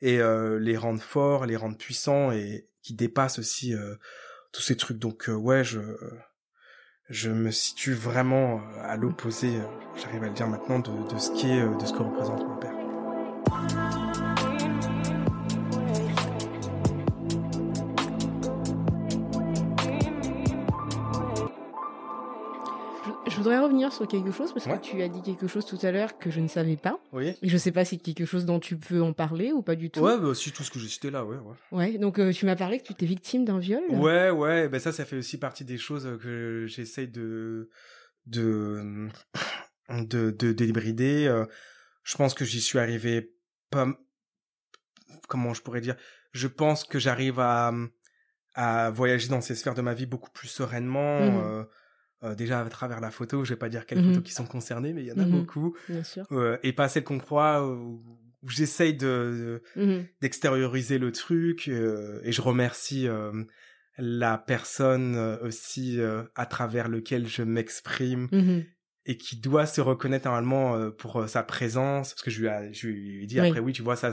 et 0.00 0.18
euh, 0.20 0.58
les 0.58 0.76
rendre 0.76 1.02
forts, 1.02 1.46
les 1.46 1.56
rendre 1.56 1.76
puissants 1.76 2.32
et 2.32 2.66
qui 2.82 2.94
dépassent 2.94 3.38
aussi 3.38 3.74
euh, 3.74 3.94
tous 4.52 4.62
ces 4.62 4.76
trucs. 4.76 4.98
Donc 4.98 5.28
euh, 5.28 5.34
ouais, 5.34 5.64
je 5.64 5.80
je 7.10 7.28
me 7.28 7.50
situe 7.50 7.92
vraiment 7.92 8.62
à 8.80 8.96
l'opposé, 8.96 9.52
j'arrive 9.94 10.24
à 10.24 10.28
le 10.28 10.34
dire 10.34 10.48
maintenant 10.48 10.78
de, 10.78 11.12
de 11.12 11.18
ce 11.18 11.30
qui 11.32 11.50
est, 11.50 11.60
de 11.60 11.84
ce 11.84 11.92
que 11.92 11.98
représente 12.02 12.48
mon 12.48 12.56
père. 12.56 13.93
Voudrais 23.44 23.58
revenir 23.58 23.92
sur 23.92 24.08
quelque 24.08 24.30
chose 24.30 24.52
parce 24.54 24.64
que 24.64 24.80
tu 24.80 25.02
as 25.02 25.08
dit 25.08 25.20
quelque 25.20 25.46
chose 25.46 25.66
tout 25.66 25.78
à 25.82 25.90
l'heure 25.90 26.18
que 26.18 26.30
je 26.30 26.40
ne 26.40 26.48
savais 26.48 26.76
pas. 26.76 26.98
Oui. 27.12 27.34
Et 27.42 27.48
je 27.48 27.56
sais 27.58 27.72
pas 27.72 27.84
si 27.84 27.96
c'est 27.96 28.02
quelque 28.02 28.24
chose 28.24 28.46
dont 28.46 28.58
tu 28.58 28.76
peux 28.76 29.02
en 29.02 29.12
parler 29.12 29.52
ou 29.52 29.60
pas 29.60 29.76
du 29.76 29.90
tout. 29.90 30.00
Ouais, 30.00 30.18
bah, 30.18 30.34
si 30.34 30.50
tout 30.50 30.62
ce 30.62 30.70
que 30.70 30.78
j'ai 30.78 30.88
cité 30.88 31.10
là, 31.10 31.26
ouais. 31.26 31.36
Ouais, 31.36 31.92
ouais 31.92 31.98
donc 31.98 32.18
euh, 32.18 32.32
tu 32.32 32.46
m'as 32.46 32.56
parlé 32.56 32.78
que 32.78 32.84
tu 32.84 32.92
étais 32.92 33.04
victime 33.04 33.44
d'un 33.44 33.58
viol. 33.58 33.82
Ouais, 33.90 34.30
ouais. 34.30 34.68
Ben 34.68 34.80
ça, 34.80 34.92
ça 34.92 35.04
fait 35.04 35.16
aussi 35.16 35.38
partie 35.38 35.64
des 35.64 35.76
choses 35.76 36.08
que 36.22 36.64
j'essaye 36.66 37.08
de 37.08 37.68
de 38.26 39.08
de 39.90 40.30
de 40.30 40.52
débrider. 40.52 41.26
Euh, 41.26 41.44
je 42.02 42.16
pense 42.16 42.32
que 42.32 42.46
j'y 42.46 42.62
suis 42.62 42.78
arrivé 42.78 43.34
pas. 43.70 43.86
Comment 45.28 45.52
je 45.52 45.60
pourrais 45.60 45.82
dire? 45.82 45.96
Je 46.32 46.48
pense 46.48 46.84
que 46.84 46.98
j'arrive 46.98 47.40
à 47.40 47.72
à 48.54 48.90
voyager 48.90 49.28
dans 49.28 49.42
ces 49.42 49.54
sphères 49.54 49.74
de 49.74 49.82
ma 49.82 49.92
vie 49.92 50.06
beaucoup 50.06 50.30
plus 50.30 50.48
sereinement. 50.48 51.20
Mmh. 51.20 51.40
Euh, 51.44 51.64
euh, 52.24 52.34
déjà 52.34 52.60
à 52.60 52.68
travers 52.68 53.00
la 53.00 53.10
photo, 53.10 53.44
je 53.44 53.50
vais 53.50 53.58
pas 53.58 53.68
dire 53.68 53.86
quelles 53.86 53.98
photos 53.98 54.16
mhm. 54.16 54.22
qui 54.22 54.32
sont 54.32 54.46
concernées, 54.46 54.92
mais 54.92 55.02
il 55.02 55.06
y 55.06 55.12
en 55.12 55.18
a 55.18 55.26
mhm. 55.26 55.30
beaucoup. 55.30 55.76
Bien 55.88 56.02
sûr. 56.02 56.24
Euh, 56.32 56.56
et 56.62 56.72
pas 56.72 56.88
celles 56.88 57.04
qu'on 57.04 57.18
croit, 57.18 57.66
où, 57.66 58.02
j'essaye 58.46 58.94
de, 58.94 59.62
mhm. 59.76 60.06
d'extérioriser 60.20 60.98
le 60.98 61.12
truc. 61.12 61.68
Euh, 61.68 62.20
et 62.22 62.32
je 62.32 62.40
remercie 62.40 63.06
la 63.98 64.38
personne 64.38 65.16
aussi 65.42 65.98
à 66.34 66.46
travers 66.46 66.88
lequel 66.88 67.26
je 67.26 67.42
m'exprime 67.42 68.28
et 69.06 69.18
qui 69.18 69.36
doit 69.36 69.66
se 69.66 69.82
reconnaître 69.82 70.26
normalement 70.26 70.90
pour 70.92 71.28
sa 71.28 71.42
présence 71.42 72.14
parce 72.14 72.22
que 72.22 72.30
je 72.30 72.40
lui 72.40 72.48
ai, 72.48 72.72
je 72.72 72.88
lui 72.88 73.22
ai 73.22 73.26
dit 73.26 73.38
après 73.38 73.60
oui 73.60 73.72
tu 73.72 73.82
vois 73.82 73.96
ça 73.96 74.10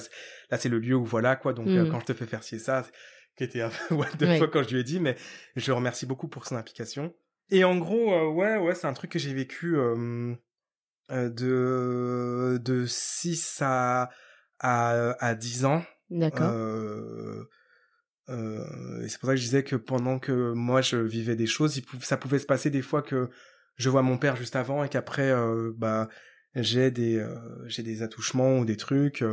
là 0.51 0.57
c'est 0.57 0.69
le 0.69 0.77
lieu 0.77 0.95
où 0.95 1.05
voilà 1.05 1.35
quoi 1.35 1.53
donc 1.53 1.65
quand 1.89 2.01
je 2.01 2.05
te 2.05 2.13
fais 2.13 2.27
faire 2.27 2.43
ci 2.43 2.59
ça 2.59 2.85
qui 3.37 3.43
était 3.43 3.61
un 3.61 3.69
peu 3.69 3.95
what 3.95 4.09
the 4.19 4.37
fuck 4.37 4.51
quand 4.51 4.61
je 4.61 4.75
lui 4.75 4.81
ai 4.81 4.83
dit 4.83 4.99
mais 4.99 5.15
je 5.55 5.71
remercie 5.71 6.05
beaucoup 6.05 6.27
pour 6.27 6.45
son 6.45 6.57
implication 6.57 7.11
et 7.51 7.63
en 7.63 7.77
gros, 7.77 8.13
euh, 8.13 8.29
ouais, 8.29 8.57
ouais, 8.57 8.75
c'est 8.75 8.87
un 8.87 8.93
truc 8.93 9.11
que 9.11 9.19
j'ai 9.19 9.33
vécu 9.33 9.77
euh, 9.77 10.33
euh, 11.11 11.29
de 11.29 12.57
de 12.57 12.85
6 12.85 13.59
à 13.61 14.09
à, 14.59 15.15
à 15.23 15.35
10 15.35 15.65
ans. 15.65 15.83
D'accord. 16.09 16.49
Euh, 16.49 17.43
euh, 18.29 19.03
et 19.03 19.09
c'est 19.09 19.19
pour 19.19 19.27
ça 19.27 19.33
que 19.33 19.39
je 19.39 19.43
disais 19.43 19.63
que 19.63 19.75
pendant 19.75 20.19
que 20.19 20.53
moi 20.53 20.81
je 20.81 20.97
vivais 20.97 21.35
des 21.35 21.47
choses, 21.47 21.81
ça 22.01 22.17
pouvait 22.17 22.39
se 22.39 22.45
passer 22.45 22.69
des 22.69 22.81
fois 22.81 23.01
que 23.01 23.29
je 23.75 23.89
vois 23.89 24.01
mon 24.01 24.17
père 24.17 24.35
juste 24.35 24.55
avant 24.55 24.83
et 24.83 24.89
qu'après, 24.89 25.33
bah, 25.75 26.07
j'ai 26.55 26.91
des 26.91 27.25
j'ai 27.65 27.83
des 27.83 28.03
attouchements 28.03 28.59
ou 28.59 28.65
des 28.65 28.77
trucs 28.77 29.23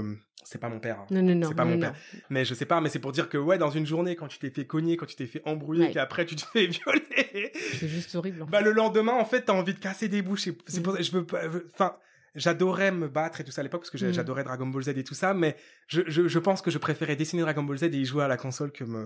c'est 0.48 0.58
pas 0.58 0.70
mon 0.70 0.80
père. 0.80 1.00
Hein. 1.00 1.06
Non, 1.10 1.22
non, 1.22 1.34
non. 1.34 1.48
C'est 1.48 1.54
pas 1.54 1.66
mon 1.66 1.78
père. 1.78 1.94
Mais 2.30 2.46
je 2.46 2.54
sais 2.54 2.64
pas, 2.64 2.80
mais 2.80 2.88
c'est 2.88 3.00
pour 3.00 3.12
dire 3.12 3.28
que, 3.28 3.37
ouais, 3.37 3.58
dans 3.58 3.68
une 3.68 3.84
journée, 3.84 4.16
quand 4.16 4.28
tu 4.28 4.38
t'es 4.38 4.48
fait 4.48 4.66
cogner, 4.66 4.96
quand 4.96 5.04
tu 5.04 5.14
t'es 5.14 5.26
fait 5.26 5.42
embrouiller, 5.44 5.90
qu'après 5.90 6.25
tu 6.25 6.37
te 6.37 6.42
fais 6.42 6.66
violer. 6.68 7.52
C'est 7.75 7.87
juste 7.87 8.14
horrible. 8.14 8.46
Bah, 8.48 8.62
le 8.62 8.72
lendemain, 8.72 9.12
en 9.12 9.26
fait, 9.26 9.42
t'as 9.42 9.52
envie 9.52 9.75
de 9.75 9.78
casser 9.78 10.08
des 10.08 10.22
bouches. 10.22 10.48
C'est 10.66 10.82
pour 10.82 10.94
ça, 10.94 11.02
je 11.02 11.12
veux 11.12 11.26
pas, 11.26 11.42
enfin, 11.75 11.96
j'adorais 12.34 12.92
me 12.92 13.08
battre 13.08 13.42
et 13.42 13.44
tout 13.44 13.50
ça 13.50 13.60
à 13.60 13.64
l'époque 13.64 13.82
parce 13.82 13.90
que 13.90 14.02
mm. 14.02 14.12
j'adorais 14.12 14.42
Dragon 14.42 14.66
Ball 14.66 14.82
Z 14.82 14.88
et 14.88 15.04
tout 15.04 15.14
ça, 15.14 15.34
mais 15.34 15.54
je, 15.87 16.00
je, 16.06 16.28
je, 16.28 16.38
pense 16.38 16.62
que 16.62 16.70
je 16.70 16.78
préférais 16.78 17.16
dessiner 17.16 17.42
Dragon 17.42 17.62
Ball 17.62 17.76
Z 17.76 17.82
et 17.82 17.88
y 17.88 18.06
jouer 18.06 18.25
à 18.25 18.28
la 18.28 18.38
console 18.38 18.72
que 18.72 18.84
me, 18.84 19.04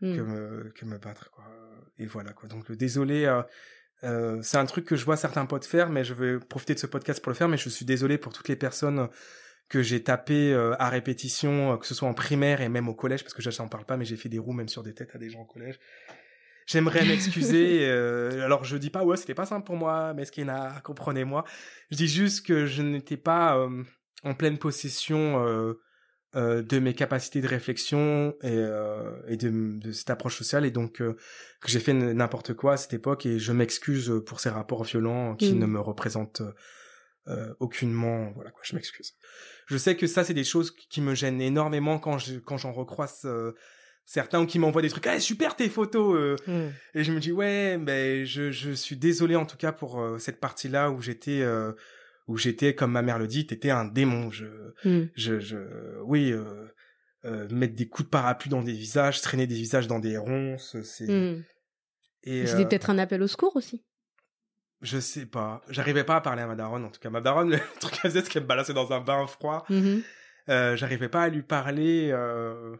mm. 0.00 0.16
que 0.16 0.20
me, 0.20 0.72
que 0.74 0.84
me 0.84 0.98
battre, 0.98 1.30
quoi. 1.30 1.44
Et 1.98 2.06
voilà, 2.06 2.32
quoi. 2.32 2.48
Donc, 2.48 2.72
désolé, 2.72 3.26
euh, 3.26 3.42
euh, 4.04 4.40
c'est 4.42 4.56
un 4.56 4.66
truc 4.66 4.84
que 4.84 4.96
je 4.96 5.04
vois 5.04 5.16
certains 5.16 5.46
potes 5.46 5.64
faire, 5.64 5.88
mais 5.90 6.04
je 6.04 6.14
vais 6.14 6.38
profiter 6.38 6.74
de 6.74 6.78
ce 6.78 6.86
podcast 6.86 7.22
pour 7.22 7.30
le 7.30 7.36
faire, 7.36 7.48
mais 7.48 7.56
je 7.56 7.68
suis 7.68 7.84
désolé 7.84 8.18
pour 8.18 8.32
toutes 8.32 8.48
les 8.48 8.56
personnes 8.56 9.08
que 9.68 9.82
j'ai 9.82 10.02
tapé 10.02 10.52
euh, 10.52 10.74
à 10.78 10.90
répétition, 10.90 11.72
euh, 11.72 11.76
que 11.76 11.86
ce 11.86 11.94
soit 11.94 12.08
en 12.08 12.14
primaire 12.14 12.60
et 12.60 12.68
même 12.68 12.88
au 12.88 12.94
collège, 12.94 13.22
parce 13.22 13.34
que 13.34 13.42
j'en 13.42 13.68
parle 13.68 13.86
pas, 13.86 13.96
mais 13.96 14.04
j'ai 14.04 14.16
fait 14.16 14.28
des 14.28 14.38
roues 14.38 14.52
même 14.52 14.68
sur 14.68 14.82
des 14.82 14.92
têtes 14.92 15.14
à 15.14 15.18
des 15.18 15.30
gens 15.30 15.40
au 15.40 15.46
collège. 15.46 15.78
J'aimerais 16.66 17.04
m'excuser. 17.04 17.80
euh, 17.88 18.44
alors 18.44 18.64
je 18.64 18.76
dis 18.76 18.90
pas 18.90 19.04
ouais, 19.04 19.16
c'était 19.16 19.34
pas 19.34 19.46
simple 19.46 19.64
pour 19.64 19.76
moi, 19.76 20.12
mais 20.14 20.22
Meskina, 20.22 20.80
comprenez-moi. 20.84 21.44
Je 21.90 21.96
dis 21.96 22.08
juste 22.08 22.46
que 22.46 22.66
je 22.66 22.82
n'étais 22.82 23.16
pas 23.16 23.56
euh, 23.56 23.82
en 24.24 24.34
pleine 24.34 24.58
possession 24.58 25.42
euh, 26.34 26.58
euh, 26.58 26.62
de 26.62 26.78
mes 26.78 26.94
capacités 26.94 27.40
de 27.40 27.48
réflexion 27.48 28.34
et, 28.42 28.48
euh, 28.52 29.10
et 29.28 29.36
de, 29.36 29.50
de 29.78 29.92
cette 29.92 30.10
approche 30.10 30.36
sociale, 30.36 30.64
et 30.64 30.70
donc 30.70 31.00
euh, 31.00 31.14
que 31.60 31.68
j'ai 31.70 31.80
fait 31.80 31.92
n'importe 31.92 32.54
quoi 32.54 32.72
à 32.74 32.76
cette 32.76 32.94
époque, 32.94 33.26
et 33.26 33.38
je 33.38 33.52
m'excuse 33.52 34.12
pour 34.26 34.40
ces 34.40 34.48
rapports 34.48 34.84
violents 34.84 35.36
qui 35.36 35.52
Mm. 35.54 35.58
ne 35.58 35.66
me 35.66 35.80
représentent 35.80 36.42
euh, 37.28 37.54
aucunement. 37.60 38.32
Voilà 38.34 38.50
quoi, 38.50 38.62
je 38.64 38.74
m'excuse. 38.74 39.12
Je 39.66 39.76
sais 39.76 39.96
que 39.96 40.06
ça, 40.06 40.24
c'est 40.24 40.34
des 40.34 40.44
choses 40.44 40.70
qui 40.70 41.00
me 41.00 41.14
gênent 41.14 41.40
énormément 41.40 41.98
quand 41.98 42.18
je 42.18 42.38
quand 42.38 42.56
j'en 42.56 42.72
recroise 42.72 43.20
euh, 43.24 43.52
certains 44.04 44.40
ou 44.40 44.46
qui 44.46 44.58
m'envoient 44.58 44.82
des 44.82 44.88
trucs. 44.90 45.06
Ah 45.06 45.20
super 45.20 45.54
tes 45.54 45.68
photos. 45.68 46.16
euh. 46.16 46.36
Mm. 46.48 46.70
Et 46.98 47.04
je 47.04 47.12
me 47.12 47.20
dis 47.20 47.30
ouais, 47.32 47.78
mais 47.78 48.26
je 48.26 48.50
je 48.50 48.72
suis 48.72 48.96
désolé 48.96 49.36
en 49.36 49.46
tout 49.46 49.56
cas 49.56 49.70
pour 49.72 50.00
euh, 50.00 50.18
cette 50.18 50.40
partie-là 50.40 50.90
où 50.90 51.00
j'étais 51.00 51.42
euh, 51.42 51.72
où 52.28 52.36
j'étais 52.36 52.74
comme 52.74 52.92
ma 52.92 53.02
mère 53.02 53.18
le 53.18 53.26
dit, 53.26 53.46
t'étais 53.46 53.70
un 53.70 53.84
démon. 53.84 54.30
Je 54.30 54.46
Mm. 54.84 55.02
je 55.14 55.38
je 55.40 55.56
oui. 56.04 56.32
Euh, 56.32 56.66
euh, 57.24 57.46
mettre 57.50 57.76
des 57.76 57.86
coups 57.88 58.06
de 58.06 58.10
parapluie 58.10 58.50
dans 58.50 58.62
des 58.62 58.72
visages, 58.72 59.20
traîner 59.20 59.46
des 59.46 59.54
visages 59.54 59.86
dans 59.86 60.00
des 60.00 60.16
ronces, 60.16 60.76
c'est 60.82 61.06
Mm. 61.06 61.44
et 62.24 62.46
C'était 62.48 62.62
euh, 62.62 62.64
peut-être 62.66 62.90
un 62.90 62.98
appel 62.98 63.22
au 63.22 63.28
secours 63.28 63.54
aussi. 63.54 63.84
je 64.80 64.98
sais 64.98 65.26
pas, 65.26 65.62
j'arrivais 65.68 66.02
pas 66.02 66.16
à 66.16 66.20
parler 66.20 66.42
à 66.42 66.48
ma 66.48 66.56
daronne 66.56 66.84
en 66.84 66.90
tout 66.90 66.98
cas. 66.98 67.10
Ma 67.10 67.20
daronne, 67.20 67.50
le 67.52 67.58
truc 67.78 67.92
qu'elle 67.92 68.10
faisait, 68.10 68.22
c'est 68.24 68.28
qu'elle 68.28 68.42
me 68.42 68.48
balançait 68.48 68.74
dans 68.74 68.90
un 68.92 69.00
bain 69.00 69.24
froid. 69.28 69.64
Mhm. 69.70 70.02
Euh, 70.48 70.74
j'arrivais 70.74 71.08
pas 71.08 71.22
à 71.22 71.28
lui 71.28 71.42
parler 71.44 72.10
euh, 72.10 72.74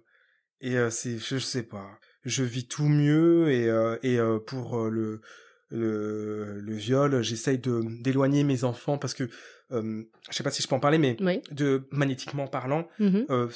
et 0.60 0.76
euh, 0.76 0.90
c'est 0.90 1.18
je, 1.18 1.36
je 1.36 1.38
sais 1.38 1.62
pas 1.62 1.86
je 2.24 2.42
vis 2.42 2.66
tout 2.66 2.88
mieux 2.88 3.48
et 3.52 3.68
euh, 3.68 3.96
et 4.02 4.18
euh, 4.18 4.40
pour 4.40 4.76
euh, 4.76 4.90
le 4.90 5.20
le 5.72 6.60
le 6.60 6.72
viol 6.74 7.22
j'essaye 7.22 7.58
de 7.58 7.82
d'éloigner 8.02 8.44
mes 8.44 8.64
enfants 8.64 8.98
parce 8.98 9.14
que 9.14 9.24
euh, 9.72 10.02
je 10.30 10.36
sais 10.36 10.44
pas 10.44 10.50
si 10.50 10.62
je 10.62 10.68
peux 10.68 10.74
en 10.74 10.80
parler 10.80 10.98
mais 10.98 11.16
Oui. 11.20 11.40
de 11.50 11.88
magnétiquement 11.90 12.46
parlant 12.46 12.86
Mhm. 12.98 13.26
euh, 13.30 13.48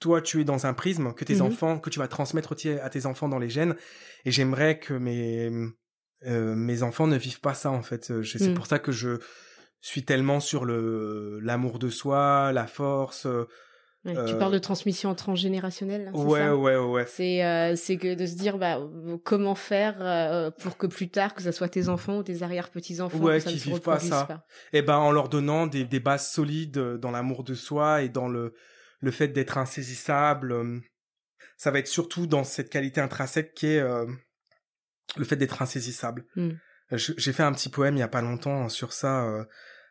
toi 0.00 0.20
tu 0.20 0.40
es 0.40 0.44
dans 0.44 0.66
un 0.66 0.74
prisme 0.74 1.12
que 1.14 1.24
tes 1.24 1.36
Mhm. 1.36 1.42
enfants 1.42 1.78
que 1.78 1.90
tu 1.90 1.98
vas 2.00 2.08
transmettre 2.08 2.54
à 2.82 2.90
tes 2.90 3.06
enfants 3.06 3.28
dans 3.28 3.38
les 3.38 3.48
gènes 3.50 3.76
et 4.24 4.30
j'aimerais 4.30 4.78
que 4.78 4.94
mes 4.94 5.50
euh, 6.26 6.54
mes 6.56 6.82
enfants 6.82 7.06
ne 7.06 7.16
vivent 7.16 7.40
pas 7.40 7.54
ça 7.54 7.70
en 7.70 7.82
fait 7.82 8.10
Euh, 8.10 8.24
c'est 8.24 8.50
Mm. 8.50 8.54
pour 8.54 8.66
ça 8.66 8.78
que 8.80 8.90
je 8.92 9.18
suis 9.80 10.04
tellement 10.04 10.40
sur 10.40 10.64
le 10.64 11.38
l'amour 11.40 11.78
de 11.78 11.88
soi 11.88 12.50
la 12.52 12.66
force 12.66 13.26
euh, 14.16 14.26
Tu 14.26 14.34
euh, 14.34 14.38
parles 14.38 14.52
de 14.52 14.58
transmission 14.58 15.14
transgénérationnelle. 15.14 16.10
c'est 16.14 16.20
ouais 16.20 16.38
ça 16.40 16.56
ouais 16.56 16.76
ouais 16.76 17.06
C'est 17.06 17.44
euh, 17.44 17.76
c'est 17.76 17.96
que 17.96 18.14
de 18.14 18.26
se 18.26 18.34
dire 18.36 18.58
bah 18.58 18.78
comment 19.24 19.54
faire 19.54 19.96
euh, 20.00 20.50
pour 20.50 20.76
que 20.76 20.86
plus 20.86 21.08
tard 21.10 21.34
que 21.34 21.42
ça 21.42 21.52
soit 21.52 21.68
tes 21.68 21.88
enfants 21.88 22.18
ou 22.18 22.22
tes 22.22 22.42
arrière 22.42 22.70
petits 22.70 23.00
enfants 23.00 23.18
Ouais, 23.18 23.40
qui 23.40 23.56
vivent 23.56 23.80
pas 23.80 23.98
ça. 23.98 24.24
pas. 24.24 24.44
et 24.72 24.82
ben 24.82 24.96
en 24.96 25.10
leur 25.12 25.28
donnant 25.28 25.66
des, 25.66 25.84
des 25.84 26.00
bases 26.00 26.28
solides 26.30 26.78
dans 26.78 27.10
l'amour 27.10 27.44
de 27.44 27.54
soi 27.54 28.02
et 28.02 28.08
dans 28.08 28.28
le 28.28 28.54
le 29.00 29.10
fait 29.10 29.28
d'être 29.28 29.58
insaisissable 29.58 30.54
ça 31.56 31.70
va 31.70 31.78
être 31.80 31.88
surtout 31.88 32.26
dans 32.26 32.44
cette 32.44 32.70
qualité 32.70 33.00
intrinsèque 33.00 33.52
qui 33.54 33.66
est 33.66 33.82
le 35.16 35.24
fait 35.24 35.36
d'être 35.36 35.62
insaisissable 35.62 36.24
Mm. 36.36 36.50
Euh, 36.90 36.96
je- 36.96 37.12
j'ai 37.18 37.34
fait 37.34 37.42
un 37.42 37.52
petit 37.52 37.68
poème 37.68 37.96
il 37.96 38.00
y 38.00 38.02
a 38.02 38.08
pas 38.08 38.22
longtemps 38.22 38.68
sur 38.70 38.94
ça 38.94 39.44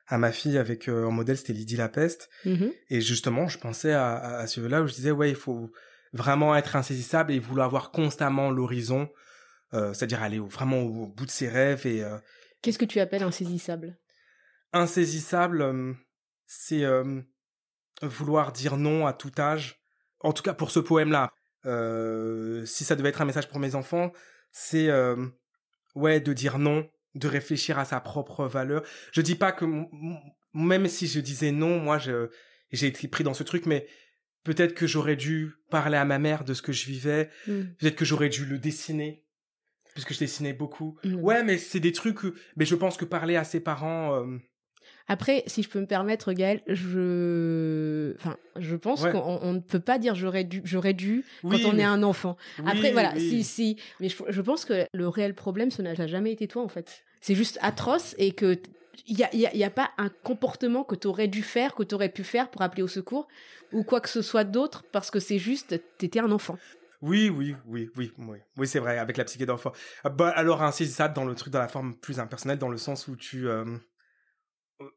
à 0.08 0.18
ma 0.18 0.32
fille 0.32 0.58
avec 0.58 0.88
euh, 0.88 1.06
en 1.06 1.12
modèle 1.12 1.38
c'était 1.38 1.54
Lydie 1.54 1.76
la 1.78 1.90
peste 1.90 2.30
Mhm. 2.46 2.72
et 2.90 3.02
justement 3.02 3.48
je 3.48 3.58
pensais 3.58 3.92
à, 3.94 4.14
à, 4.16 4.38
à 4.40 4.48
ce 4.48 4.62
là 4.62 4.82
où 4.82 4.88
je 4.88 4.94
disais 4.94 5.12
ouais 5.12 5.30
il 5.30 5.36
faut 5.36 5.72
vraiment 6.14 6.56
être 6.56 6.76
insaisissable 6.76 7.34
et 7.34 7.40
vouloir 7.40 7.70
voir 7.70 7.92
constamment 7.92 8.50
l'horizon 8.52 9.10
euh, 9.74 9.94
c'est-à-dire 9.94 10.24
aller 10.24 10.40
au- 10.40 10.48
vraiment 10.48 10.80
au, 10.82 11.04
au 11.04 11.08
bout 11.08 11.26
de 11.26 11.32
ses 11.32 11.50
rêves 11.50 11.86
et 11.86 12.04
euh, 12.04 12.18
Qu'est-ce 12.62 12.80
que 12.80 12.86
tu 12.86 13.00
appelles 13.00 13.24
insaisissable? 13.24 13.98
Insaisissable, 14.74 15.62
euh, 15.62 15.94
c'est 16.46 16.84
euh, 16.84 17.22
vouloir 18.02 18.52
dire 18.52 18.78
non 18.78 19.06
à 19.08 19.14
tout 19.14 19.32
âge. 19.40 19.80
En 20.22 20.34
tout 20.34 20.44
cas, 20.44 20.54
pour 20.54 20.72
ce 20.72 20.80
poème-là, 20.80 21.32
euh, 21.66 22.66
si 22.66 22.84
ça 22.84 22.96
devait 22.96 23.10
être 23.10 23.22
un 23.22 23.26
message 23.26 23.48
pour 23.48 23.60
mes 23.60 23.76
enfants, 23.76 24.12
c'est 24.52 24.90
euh, 24.90 25.28
ouais 25.96 26.20
de 26.20 26.34
dire 26.34 26.58
non, 26.60 26.90
de 27.16 27.28
réfléchir 27.28 27.80
à 27.80 27.86
sa 27.86 28.00
propre 28.00 28.46
valeur. 28.46 28.84
Je 29.12 29.22
dis 29.22 29.36
pas 29.36 29.52
que 29.52 29.66
même 30.54 30.88
si 30.88 31.08
je 31.08 31.20
disais 31.20 31.52
non, 31.52 31.80
moi 31.80 31.98
je 31.98 32.30
j'ai 32.72 32.88
été 32.88 33.08
pris 33.08 33.24
dans 33.24 33.34
ce 33.34 33.44
truc, 33.44 33.66
mais 33.66 33.88
peut-être 34.44 34.74
que 34.74 34.88
j'aurais 34.88 35.16
dû 35.16 35.54
parler 35.70 35.98
à 35.98 36.06
ma 36.06 36.20
mère 36.20 36.44
de 36.44 36.54
ce 36.54 36.62
que 36.62 36.72
je 36.74 36.86
vivais. 36.86 37.30
Mm. 37.48 37.62
Peut-être 37.80 37.96
que 37.96 38.06
j'aurais 38.06 38.30
dû 38.30 38.46
le 38.46 38.60
dessiner, 38.60 39.24
puisque 39.94 40.14
je 40.14 40.20
dessinais 40.20 40.54
beaucoup. 40.54 40.98
Mm. 41.04 41.16
Ouais, 41.16 41.44
mais 41.44 41.58
c'est 41.58 41.80
des 41.80 41.92
trucs. 41.94 42.20
Mais 42.56 42.66
je 42.66 42.76
pense 42.76 42.98
que 42.98 43.06
parler 43.06 43.36
à 43.36 43.44
ses 43.44 43.60
parents. 43.60 44.16
euh, 44.16 44.38
Après, 45.08 45.44
si 45.48 45.64
je 45.64 45.70
peux 45.70 45.80
me 45.80 45.86
permettre, 45.86 46.34
Gaël, 46.34 46.62
je, 46.68 48.14
enfin, 48.18 48.38
je 48.58 48.76
pense 48.76 49.04
Ouais. 49.04 49.12
qu'on 49.12 49.40
on 49.42 49.54
ne 49.54 49.60
peut 49.60 49.80
pas 49.80 50.00
dire 50.00 50.16
j'aurais 50.16 50.44
dû, 50.44 50.62
j'aurais 50.66 50.94
dû 50.94 51.24
Oui, 51.44 51.62
quand 51.62 51.70
on 51.70 51.74
mais- 51.74 51.82
est 51.84 51.86
un 51.86 52.04
enfant. 52.04 52.36
Après, 52.66 52.88
oui, 52.88 52.92
voilà, 52.92 53.14
oui. 53.16 53.22
si, 53.22 53.44
si, 53.44 53.78
mais 54.00 54.10
je, 54.10 54.18
je 54.28 54.42
pense 54.42 54.66
que 54.66 54.86
le 54.94 55.08
réel 55.08 55.34
problème, 55.34 55.72
ce 55.72 55.82
n'a 55.82 55.96
jamais 56.08 56.32
été 56.32 56.48
toi, 56.48 56.64
en 56.64 56.68
fait. 56.68 57.04
C'est 57.22 57.36
juste 57.36 57.58
atroce 57.62 58.16
et 58.18 58.32
que 58.32 58.58
il 59.08 59.18
y 59.18 59.24
a, 59.24 59.34
y 59.36 59.46
a- 59.46 59.56
y 59.56 59.64
a 59.64 59.70
pas 59.70 59.92
un 59.98 60.10
comportement 60.24 60.84
que 60.84 60.96
tu 60.96 61.08
aurais 61.08 61.28
dû 61.28 61.44
faire, 61.44 61.76
que 61.76 61.84
tu 61.84 61.94
aurais 61.96 62.10
pu 62.10 62.24
faire 62.24 62.50
pour 62.50 62.62
appeler 62.64 62.82
au 62.84 62.88
secours 62.88 63.28
ou 63.72 63.84
quoi 63.84 64.02
que 64.02 64.10
ce 64.10 64.22
soit 64.22 64.44
d'autre 64.44 64.84
parce 64.92 65.12
que 65.12 65.20
c'est 65.20 65.38
juste, 65.38 65.80
t'étais 66.00 66.20
un 66.20 66.32
enfant. 66.32 66.58
Oui, 67.04 67.30
oui, 67.30 67.56
oui, 67.68 67.90
oui, 67.96 68.12
oui, 68.18 68.38
oui, 68.58 68.68
c'est 68.68 68.80
vrai, 68.80 68.98
avec 68.98 69.18
la 69.18 69.24
psyché 69.24 69.46
d'enfant. 69.46 69.72
Ah, 70.04 70.10
Bah, 70.10 70.30
alors, 70.30 70.64
insaisissable 70.64 71.14
dans 71.14 71.26
le 71.26 71.36
truc, 71.36 71.54
dans 71.54 71.60
la 71.60 71.68
forme 71.68 71.96
plus 71.96 72.20
impersonnelle, 72.20 72.58
dans 72.58 72.70
le 72.70 72.78
sens 72.78 73.08
où 73.08 73.16
tu, 73.16 73.48
euh, 73.48 73.66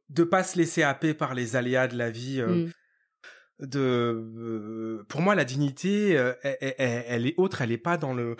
de 0.08 0.24
pas 0.24 0.42
se 0.42 0.58
laisser 0.58 0.82
happer 0.82 1.14
par 1.14 1.34
les 1.34 1.56
aléas 1.56 1.88
de 1.88 1.96
la 1.96 2.10
vie, 2.10 2.40
euh, 2.40 2.66
Mm. 2.66 3.66
de, 3.66 3.78
euh, 3.80 5.04
pour 5.08 5.20
moi, 5.20 5.34
la 5.34 5.44
dignité, 5.44 6.16
euh, 6.16 6.32
elle, 6.42 6.56
elle- 6.78 7.04
elle 7.06 7.26
est 7.26 7.34
autre, 7.36 7.60
elle 7.62 7.72
est 7.72 7.78
pas 7.78 7.96
dans 7.96 8.14
le, 8.14 8.36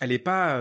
elle 0.00 0.12
est 0.12 0.18
pas, 0.18 0.60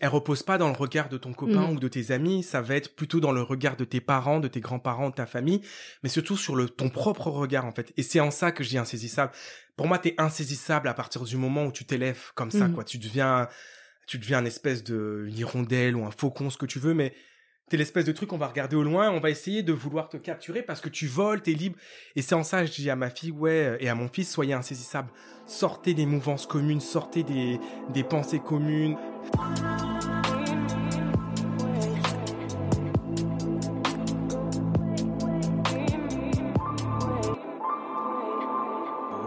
elle 0.00 0.08
repose 0.08 0.42
pas 0.44 0.58
dans 0.58 0.68
le 0.68 0.74
regard 0.76 1.08
de 1.08 1.18
ton 1.18 1.32
copain 1.32 1.62
Mhm. 1.68 1.76
ou 1.76 1.80
de 1.80 1.88
tes 1.88 2.12
amis, 2.12 2.42
ça 2.44 2.60
va 2.60 2.76
être 2.76 2.94
plutôt 2.94 3.18
dans 3.18 3.32
le 3.32 3.42
regard 3.42 3.76
de 3.76 3.84
tes 3.84 4.00
parents, 4.00 4.38
de 4.38 4.46
tes 4.48 4.60
grands-parents, 4.60 5.10
de 5.10 5.14
ta 5.16 5.26
famille, 5.26 5.60
mais 6.04 6.08
surtout 6.08 6.36
sur 6.36 6.54
le 6.54 6.68
ton 6.68 6.88
propre 6.88 7.28
regard 7.30 7.64
en 7.64 7.72
fait. 7.72 7.92
Et 7.96 8.02
c'est 8.04 8.20
en 8.20 8.30
ça 8.30 8.52
que 8.52 8.62
je 8.62 8.68
dis 8.68 8.78
insaisissable. 8.78 9.32
Pour 9.76 9.88
moi, 9.88 9.98
t'es 9.98 10.14
insaisissable 10.18 10.86
à 10.88 10.94
partir 10.94 11.22
du 11.24 11.36
moment 11.36 11.66
où 11.66 11.72
tu 11.72 11.84
t'élèves 11.84 12.30
comme 12.36 12.50
ça, 12.52 12.68
Mhm. 12.68 12.74
quoi. 12.74 12.84
Tu 12.84 12.98
deviens, 12.98 13.48
tu 14.06 14.18
deviens 14.18 14.38
une 14.40 14.46
espèce 14.46 14.84
de 14.84 15.24
une 15.26 15.36
hirondelle 15.36 15.96
ou 15.96 16.04
un 16.04 16.10
faucon, 16.12 16.48
ce 16.50 16.58
que 16.58 16.66
tu 16.66 16.78
veux, 16.78 16.94
mais 16.94 17.12
t'es 17.72 17.78
l'espèce 17.78 18.04
de 18.04 18.12
truc 18.12 18.34
on 18.34 18.36
va 18.36 18.48
regarder 18.48 18.76
au 18.76 18.82
loin, 18.82 19.10
on 19.10 19.18
va 19.18 19.30
essayer 19.30 19.62
de 19.62 19.72
vouloir 19.72 20.10
te 20.10 20.18
capturer 20.18 20.60
parce 20.60 20.82
que 20.82 20.90
tu 20.90 21.06
voles, 21.06 21.40
t'es 21.40 21.54
libre. 21.54 21.78
Et 22.16 22.20
c'est 22.20 22.34
en 22.34 22.42
ça 22.42 22.60
que 22.60 22.66
je 22.66 22.74
dis 22.74 22.90
à 22.90 22.96
ma 22.96 23.08
fille, 23.08 23.30
ouais, 23.30 23.78
et 23.80 23.88
à 23.88 23.94
mon 23.94 24.08
fils, 24.08 24.30
soyez 24.30 24.52
insaisissables. 24.52 25.08
Sortez 25.46 25.94
des 25.94 26.04
mouvances 26.04 26.44
communes, 26.44 26.82
sortez 26.82 27.22
des, 27.22 27.58
des 27.88 28.04
pensées 28.04 28.40
communes. 28.40 28.98
Euh, 28.98 30.02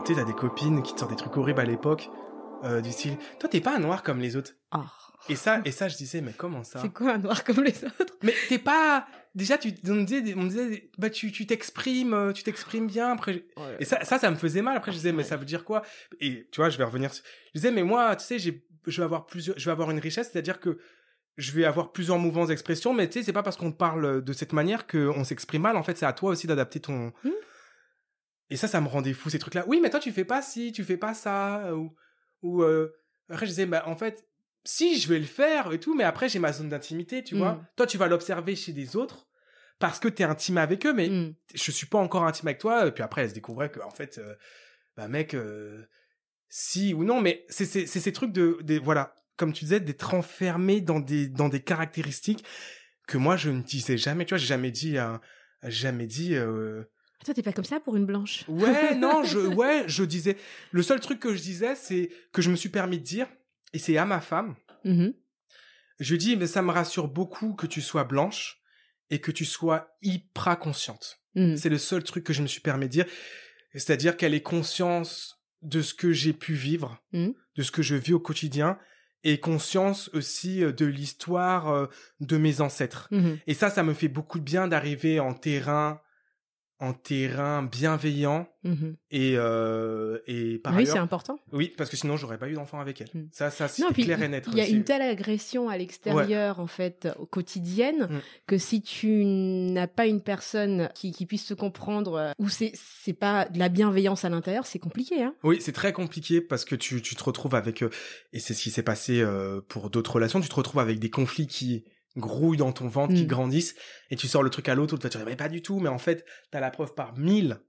Tu 0.06 0.14
sais, 0.14 0.20
t'as 0.20 0.24
des 0.24 0.34
copines 0.34 0.84
qui 0.84 0.94
te 0.94 1.00
sortent 1.00 1.10
des 1.10 1.18
trucs 1.18 1.36
horribles 1.36 1.62
à 1.62 1.66
l'époque, 1.66 2.12
euh, 2.64 2.80
du 2.80 2.92
style, 2.92 3.18
toi 3.40 3.50
t'es 3.50 3.60
pas 3.60 3.76
un 3.76 3.80
noir 3.80 4.04
comme 4.04 4.20
les 4.20 4.36
autres. 4.36 4.52
Oh. 4.72 5.05
Et 5.30 5.36
ça, 5.36 5.62
et 5.66 5.72
ça, 5.72 5.88
je 5.88 5.96
disais, 5.98 6.22
mais 6.22 6.34
comment 6.38 6.64
ça? 6.64 6.80
C'est 6.82 6.94
quoi 6.94 7.14
un 7.14 7.18
noir 7.18 7.44
comme 7.44 7.64
les 7.64 7.84
autres? 7.84 8.16
Mais 8.24 8.34
t'es 8.48 8.60
pas. 8.60 9.08
Déjà, 9.34 9.58
tu 9.58 9.74
on 9.88 9.94
me 9.96 10.04
disait, 10.06 10.34
on 10.36 10.44
me 10.44 10.50
disait, 10.50 10.92
bah 10.98 11.10
tu 11.10 11.32
tu 11.32 11.46
t'exprimes, 11.48 12.14
euh, 12.14 12.32
tu 12.32 12.44
t'exprimes 12.44 12.88
bien. 12.88 13.12
Après, 13.14 13.46
et 13.80 13.86
ça, 13.86 14.04
ça, 14.06 14.20
ça 14.20 14.30
me 14.32 14.36
faisait 14.36 14.62
mal. 14.62 14.78
Après, 14.78 14.92
je 14.92 14.98
disais, 14.98 15.12
mais 15.12 15.24
ça 15.24 15.36
veut 15.36 15.46
dire 15.46 15.66
quoi? 15.66 15.82
Et 16.22 16.48
tu 16.52 16.62
vois, 16.62 16.70
je 16.70 16.78
vais 16.78 16.84
revenir. 16.84 17.14
sur- 17.14 17.24
Je 17.54 17.60
disais, 17.60 17.72
mais 17.72 17.84
moi, 17.84 18.16
tu 18.16 18.24
sais, 18.24 18.40
j'ai, 18.40 18.66
je 18.88 19.02
vais 19.02 19.04
avoir 19.06 19.26
plusieurs, 19.26 19.58
je 19.58 19.66
vais 19.66 19.72
avoir 19.72 19.90
une 19.92 20.00
richesse, 20.00 20.30
c'est-à-dire 20.32 20.60
que 20.60 20.78
je 21.38 21.52
vais 21.52 21.66
avoir 21.66 21.92
plusieurs 21.92 22.18
mouvements 22.20 22.46
d'expression, 22.46 22.94
mais 22.94 23.10
tu 23.10 23.20
sais, 23.20 23.26
c'est 23.26 23.34
pas 23.34 23.44
parce 23.44 23.58
qu'on 23.58 23.72
te 23.72 23.78
parle 23.78 24.24
de 24.24 24.34
cette 24.34 24.54
manière 24.54 24.88
qu'on 24.88 25.24
s'exprime 25.26 25.64
mal. 25.64 25.76
En 25.76 25.84
fait, 25.84 25.98
c'est 25.98 26.06
à 26.06 26.14
toi 26.14 26.30
aussi 26.30 26.48
d'adapter 26.48 26.80
ton. 26.80 27.12
Hmm. 27.24 27.32
Et 28.50 28.58
ça, 28.58 28.68
ça 28.68 28.80
me 28.80 28.88
rendait 28.88 29.14
fou 29.14 29.30
ces 29.30 29.40
trucs-là. 29.40 29.66
Oui, 29.68 29.80
mais 29.82 29.90
toi, 29.90 30.00
tu 30.00 30.12
fais 30.12 30.24
pas 30.26 30.42
ci, 30.42 30.72
tu 30.72 30.84
fais 30.84 30.98
pas 30.98 31.14
ça, 31.14 31.76
ou 31.76 31.94
ou. 32.42 32.62
euh, 32.64 32.94
Après, 33.30 33.46
je 33.48 33.52
disais, 33.52 33.66
bah 33.66 33.84
en 33.88 33.98
fait, 33.98 34.24
si 34.66 35.00
je 35.00 35.08
vais 35.08 35.20
le 35.20 35.26
faire 35.26 35.72
et 35.72 35.80
tout, 35.80 35.96
mais 35.96 36.04
après, 36.04 36.28
j'ai 36.28 36.40
ma 36.40 36.52
zone 36.52 36.70
d'intimité, 36.70 37.24
tu 37.24 37.36
Hmm. 37.36 37.40
vois. 37.40 37.62
Toi, 37.76 37.86
tu 37.88 37.98
vas 37.98 38.08
l'observer 38.08 38.56
chez 38.56 38.74
des 38.74 38.96
autres 38.96 39.28
parce 39.80 40.00
que 40.00 40.08
t'es 40.08 40.24
intime 40.24 40.58
avec 40.58 40.86
eux, 40.86 40.94
mais 40.94 41.10
Mm. 41.10 41.34
je 41.54 41.72
suis 41.72 41.86
pas 41.88 42.00
encore 42.00 42.24
intime 42.26 42.48
avec 42.48 42.60
toi. 42.60 42.88
Et 42.88 42.92
puis 42.92 43.04
après, 43.04 43.22
elle 43.24 43.30
se 43.30 43.34
découvrait 43.36 43.70
que, 43.70 43.80
en 43.82 43.92
fait, 43.92 44.18
euh, 44.18 44.34
bah 44.98 45.08
mec, 45.08 45.34
euh, 45.34 45.84
si 46.50 46.94
ou 46.94 47.04
non, 47.04 47.22
mais 47.22 47.46
c'est 47.50 47.66
c'est 47.66 47.86
ces 47.88 48.12
trucs 48.14 48.32
de, 48.32 48.58
voilà, 48.80 49.14
comme 49.38 49.52
tu 49.54 49.66
disais, 49.66 49.80
d'être 49.80 50.14
enfermé 50.14 50.82
dans 50.82 51.00
des 51.00 51.28
dans 51.28 51.50
des 51.50 51.62
caractéristiques 51.62 52.44
que 53.08 53.18
moi 53.18 53.36
je 53.38 53.50
ne 53.52 53.62
disais 53.62 53.98
jamais. 53.98 54.26
Tu 54.26 54.30
vois, 54.30 54.38
j'ai 54.38 54.48
jamais 54.48 54.72
dit, 54.72 54.98
un- 54.98 55.20
jamais 55.64 56.08
dit, 56.08 56.36
euh, 56.36 56.84
Toi, 57.26 57.34
t'es 57.34 57.44
pas 57.44 57.54
comme 57.54 57.66
ça 57.66 57.80
pour 57.80 57.96
une 57.98 58.06
blanche. 58.06 58.46
Ouais, 58.48 58.96
non, 58.96 59.24
je, 59.24 59.40
ouais, 59.40 59.84
je 59.88 60.04
disais. 60.04 60.38
Le 60.72 60.82
seul 60.82 61.00
truc 61.02 61.20
que 61.20 61.36
je 61.36 61.42
disais, 61.42 61.76
c'est 61.76 62.10
que 62.32 62.42
je 62.42 62.50
me 62.50 62.56
suis 62.56 62.70
permis 62.70 62.98
de 63.00 63.04
dire, 63.04 63.28
et 63.74 63.80
c'est 63.80 63.98
à 63.98 64.06
ma 64.06 64.22
femme. 64.22 64.56
Mhm. 64.84 65.14
Je 66.00 66.16
dis, 66.16 66.36
mais 66.36 66.48
ça 66.48 66.62
me 66.62 66.72
rassure 66.72 67.08
beaucoup 67.08 67.54
que 67.54 67.68
tu 67.68 67.82
sois 67.82 68.04
blanche 68.04 68.60
et 69.10 69.20
que 69.20 69.32
tu 69.32 69.46
sois 69.46 69.96
hyper 70.02 70.58
consciente. 70.60 71.20
Mhm. 71.36 71.58
C'est 71.58 71.70
le 71.70 71.78
seul 71.78 72.04
truc 72.04 72.24
que 72.24 72.34
je 72.34 72.42
me 72.42 72.48
suis 72.48 72.62
permis 72.62 72.86
de 72.88 72.92
dire. 72.92 73.06
C'est-à-dire 73.74 74.18
qu'elle 74.18 74.34
ait 74.34 74.42
conscience 74.42 75.42
de 75.62 75.82
ce 75.82 75.94
que 75.94 76.12
j'ai 76.14 76.34
pu 76.34 76.54
vivre, 76.54 77.02
Mhm. 77.14 77.34
de 77.56 77.64
ce 77.64 77.72
que 77.72 77.82
je 77.82 77.96
vis 77.96 78.14
au 78.14 78.20
quotidien, 78.20 78.78
et 79.24 79.40
conscience 79.40 80.10
aussi 80.14 80.64
euh, 80.64 80.72
de 80.72 80.86
l'histoire 80.86 81.70
euh, 81.70 81.88
de 82.20 82.38
mes 82.38 82.62
ancêtres. 82.62 83.10
Et 83.48 83.54
ça, 83.56 83.70
ça 83.72 83.82
me 83.82 83.94
fait 83.96 84.08
beaucoup 84.08 84.38
de 84.40 84.44
bien 84.44 84.68
d'arriver 84.68 85.20
en 85.20 85.34
terrain, 85.34 86.00
en 86.80 86.94
terrain 86.94 87.64
bienveillant 87.64 88.48
Mhm. 88.64 88.96
et 89.12 89.36
euh, 89.38 90.18
et 90.28 90.58
par 90.58 90.76
Oui, 90.76 90.86
c'est 90.88 90.98
important. 90.98 91.38
oui, 91.54 91.72
parce 91.78 91.90
que 91.90 91.96
sinon 91.96 92.18
j'aurais 92.18 92.38
pas 92.40 92.50
eu 92.50 92.54
d'enfant 92.54 92.80
avec 92.80 93.00
elle. 93.00 93.10
Mm. 93.14 93.28
Ça, 93.32 93.50
ça 93.52 93.68
c'est 93.68 93.82
Non, 93.84 93.92
puis 93.94 94.04
clair 94.04 94.22
et 94.22 94.28
net. 94.28 94.46
Il 94.52 94.58
y 94.58 94.62
a 94.62 94.68
une 94.68 94.84
telle 94.84 95.04
agression 95.04 95.70
à 95.70 95.78
l'extérieur, 95.78 96.60
en 96.60 96.66
fait, 96.68 97.08
quotidienne, 97.30 98.08
Mm. 98.10 98.20
que 98.48 98.58
si 98.58 98.82
tu 98.82 99.24
n'as 99.26 99.88
pas 99.88 100.08
une 100.08 100.22
personne 100.22 100.90
qui, 100.96 101.12
qui 101.12 101.26
puisse 101.26 101.46
te 101.46 101.54
comprendre, 101.54 102.14
euh, 102.16 102.32
ou 102.40 102.50
c'est 102.50 102.72
c'est 102.74 103.14
pas 103.14 103.46
de 103.46 103.60
la 103.60 103.70
bienveillance 103.70 104.26
à 104.26 104.30
l'intérieur, 104.30 104.66
c'est 104.66 104.80
compliqué, 104.80 105.22
hein. 105.24 105.36
Oui, 105.44 105.58
c'est 105.62 105.72
très 105.74 105.94
compliqué 105.94 106.42
parce 106.42 106.66
que 106.66 106.76
tu, 106.76 107.02
tu 107.02 107.16
te 107.16 107.24
retrouves 107.24 107.56
avec, 107.56 107.84
euh, 107.84 107.90
et 108.34 108.40
c'est 108.40 108.54
ce 108.54 108.64
qui 108.64 108.72
s'est 108.72 108.84
passé 108.84 109.22
euh, 109.22 109.62
pour 109.68 109.90
d'autres 109.92 110.14
relations, 110.16 110.42
tu 110.42 110.50
te 110.50 110.56
retrouves 110.56 110.80
avec 110.82 111.00
des 111.00 111.10
conflits 111.12 111.48
qui 111.48 111.86
grouillent 112.18 112.58
dans 112.58 112.72
ton 112.72 112.88
ventre, 112.88 113.14
qui 113.14 113.24
Mm. 113.24 113.28
grandissent, 113.28 113.76
et 114.10 114.16
tu 114.16 114.28
sors 114.28 114.42
le 114.44 114.50
truc 114.50 114.70
à 114.70 114.76
l'autre, 114.76 114.98
tu 114.98 115.04
vas 115.04 115.10
te 115.10 115.18
dire, 115.18 115.26
mais 115.26 115.36
pas 115.36 115.50
du 115.50 115.62
tout, 115.62 115.80
mais 115.80 115.90
en 115.90 115.98
fait, 115.98 116.26
t'as 116.52 116.60
la 116.60 116.72
preuve 116.72 116.94
par 116.94 117.18
mille 117.18 117.60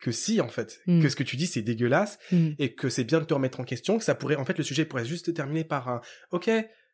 que 0.00 0.10
si, 0.10 0.40
en 0.40 0.48
fait, 0.48 0.80
Mm. 0.88 1.02
que 1.02 1.08
ce 1.08 1.14
que 1.16 1.22
tu 1.22 1.36
dis, 1.36 1.46
c'est 1.46 1.62
dégueulasse, 1.62 2.18
Mm. 2.32 2.50
et 2.58 2.74
que 2.74 2.88
c'est 2.88 3.04
bien 3.04 3.20
de 3.20 3.24
te 3.24 3.34
remettre 3.34 3.60
en 3.60 3.64
question, 3.64 3.98
que 3.98 4.04
ça 4.04 4.14
pourrait, 4.16 4.34
en 4.36 4.44
fait, 4.44 4.58
le 4.58 4.64
sujet 4.64 4.84
pourrait 4.84 5.04
juste 5.04 5.32
terminer 5.34 5.62
par 5.64 5.88
un, 5.88 6.00
ok, 6.32 6.48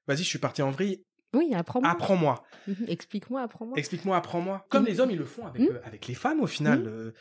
vas-y, 0.06 0.18
je 0.18 0.22
suis 0.24 0.38
parti 0.38 0.60
en 0.60 0.70
vrille, 0.70 1.02
Oui, 1.32 1.52
apprends-moi. 1.54 1.90
apprends-moi, 1.90 2.42
Mhm. 2.66 2.84
Explique-moi, 2.88 3.42
apprends-moi. 3.42 3.78
explique-moi, 3.78 4.16
apprends-moi. 4.16 4.66
Comme 4.68 4.82
Mm. 4.82 4.86
les 4.86 5.00
hommes, 5.00 5.10
ils 5.10 5.18
le 5.18 5.24
font 5.24 5.46
avec, 5.46 5.62
euh, 5.62 5.80
avec 5.84 6.06
les 6.06 6.14
femmes, 6.14 6.40
au 6.42 6.46
final. 6.46 6.84
Euh, 6.86 7.12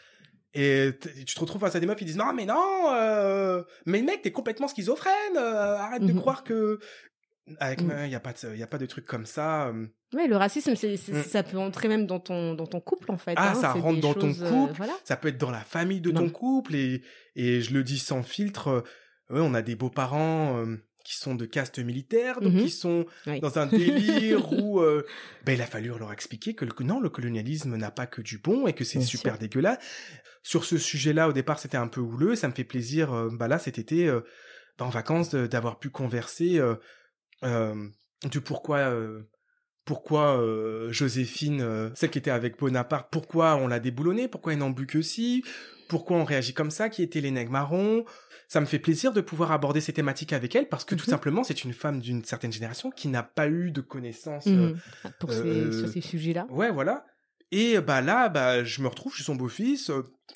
et 0.53 0.91
tu 1.25 1.35
te 1.35 1.39
retrouves 1.39 1.61
face 1.61 1.75
à 1.75 1.79
des 1.79 1.85
meufs, 1.85 2.01
ils 2.01 2.05
disent 2.05 2.17
non, 2.17 2.33
mais 2.33 2.45
non, 2.45 2.91
euh, 2.93 3.63
mais 3.85 4.01
mec, 4.01 4.21
t'es 4.23 4.31
complètement 4.31 4.67
schizophrène, 4.67 5.13
euh, 5.37 5.77
arrête 5.77 6.03
de 6.03 6.11
Mhm. 6.13 6.19
croire 6.19 6.43
que. 6.43 6.79
Avec 7.59 7.81
Mm. 7.81 7.91
il 8.05 8.11
y 8.11 8.15
a 8.15 8.19
pas 8.19 8.33
de, 8.33 8.55
y 8.55 8.63
a 8.63 8.67
pas 8.67 8.77
de 8.77 8.85
trucs 8.85 9.05
comme 9.05 9.25
ça. 9.25 9.71
Ouais, 10.13 10.27
le 10.27 10.35
racisme, 10.35 10.75
c'est 10.75 10.97
c'est- 10.97 11.13
Mm. 11.13 11.23
ça 11.23 11.43
peut 11.43 11.57
entrer 11.57 11.87
même 11.87 12.05
dans 12.05 12.19
ton, 12.19 12.53
dans 12.55 12.67
ton 12.67 12.79
couple, 12.81 13.11
en 13.11 13.17
fait. 13.17 13.33
Ah, 13.37 13.51
hein. 13.51 13.55
ça 13.55 13.71
rentre 13.73 14.01
dans 14.01 14.13
ton 14.13 14.31
euh, 14.41 14.49
couple. 14.49 14.73
voilà. 14.75 14.93
Ça 15.03 15.15
peut 15.15 15.29
être 15.29 15.37
dans 15.37 15.51
la 15.51 15.61
famille 15.61 16.01
de 16.01 16.11
Non. 16.11 16.21
ton 16.25 16.29
couple 16.29 16.75
et 16.75 17.01
et 17.35 17.61
je 17.61 17.73
le 17.73 17.83
dis 17.83 17.99
sans 17.99 18.23
filtre. 18.23 18.67
euh, 19.31 19.39
on 19.41 19.53
a 19.53 19.61
des 19.61 19.75
beaux-parents 19.75 20.57
euh, 20.65 20.77
qui 21.03 21.15
sont 21.17 21.35
de 21.35 21.45
caste 21.45 21.79
militaire, 21.79 22.39
donc 22.41 22.53
Mhm. 22.53 22.63
qui 22.63 22.69
sont 22.69 23.05
Oui. 23.27 23.39
dans 23.41 23.59
un 23.59 23.65
délire 23.65 24.51
où 24.53 24.79
euh, 24.81 25.05
ben, 25.45 25.53
il 25.53 25.61
a 25.61 25.65
fallu 25.65 25.87
leur 25.99 26.11
expliquer 26.13 26.53
que 26.53 26.63
le, 26.65 26.71
non, 26.85 26.99
le 27.01 27.09
colonialisme 27.09 27.75
n'a 27.75 27.91
pas 27.91 28.07
que 28.07 28.21
du 28.21 28.37
bon 28.39 28.67
et 28.67 28.73
que 28.73 28.83
c'est 28.85 29.01
super 29.01 29.33
sûr. 29.33 29.39
dégueulasse. 29.39 29.79
Sur 30.43 30.63
ce 30.63 30.77
sujet-là, 30.77 31.27
au 31.27 31.33
départ, 31.33 31.59
c'était 31.59 31.75
un 31.77 31.87
peu 31.89 31.99
houleux. 31.99 32.35
Ça 32.35 32.47
me 32.47 32.53
fait 32.53 32.63
plaisir, 32.63 33.13
euh, 33.13 33.29
bah 33.31 33.49
là, 33.49 33.59
cet 33.59 33.77
été, 33.79 34.07
euh, 34.07 34.21
bah, 34.77 34.85
en 34.85 34.89
vacances, 34.89 35.31
d'avoir 35.35 35.77
pu 35.79 35.89
converser 35.89 36.61
du 37.43 38.41
pourquoi. 38.41 38.91
pourquoi 39.85 40.37
euh, 40.41 40.91
Joséphine, 40.91 41.61
euh, 41.61 41.89
celle 41.95 42.09
qui 42.09 42.17
était 42.17 42.29
avec 42.31 42.59
Bonaparte, 42.59 43.07
pourquoi 43.09 43.55
on 43.55 43.67
l'a 43.67 43.79
déboulonnée, 43.79 44.27
pourquoi 44.27 44.51
elle 44.51 44.59
n'en 44.59 44.69
but 44.69 44.85
que 44.85 45.01
si, 45.01 45.45
pourquoi 45.87 46.17
on 46.17 46.25
réagit 46.25 46.53
comme 46.53 46.71
ça, 46.71 46.89
qui 46.89 47.03
étaient 47.03 47.21
les 47.21 47.31
nègres 47.31 47.51
marrons. 47.53 48.03
Ça 48.49 48.59
me 48.59 48.65
fait 48.65 48.79
plaisir 48.79 49.13
de 49.13 49.21
pouvoir 49.21 49.51
aborder 49.53 49.79
ces 49.79 49.93
thématiques 49.93 50.33
avec 50.33 50.55
elle 50.55 50.67
parce 50.67 50.83
que 50.83 50.93
tout 50.95 51.05
Mhm. 51.07 51.11
simplement 51.11 51.43
c'est 51.45 51.63
une 51.63 51.71
femme 51.73 51.99
d'une 52.01 52.23
certaine 52.25 52.51
génération 52.51 52.91
qui 52.91 53.07
n'a 53.07 53.23
pas 53.23 53.47
eu 53.47 53.71
de 53.71 53.79
connaissances. 53.79 54.47
euh, 54.47 54.73
Mhm. 54.73 55.11
Pour 55.19 55.31
ces, 55.31 55.71
sur 55.71 55.87
ces 55.87 56.01
sujets-là. 56.01 56.47
Ouais, 56.49 56.69
voilà. 56.71 57.05
Et 57.53 57.79
bah 57.79 58.01
là, 58.01 58.27
bah 58.27 58.65
je 58.65 58.81
me 58.81 58.89
retrouve, 58.89 59.13
je 59.13 59.17
suis 59.17 59.23
son 59.25 59.35
beau-fils, 59.35 59.89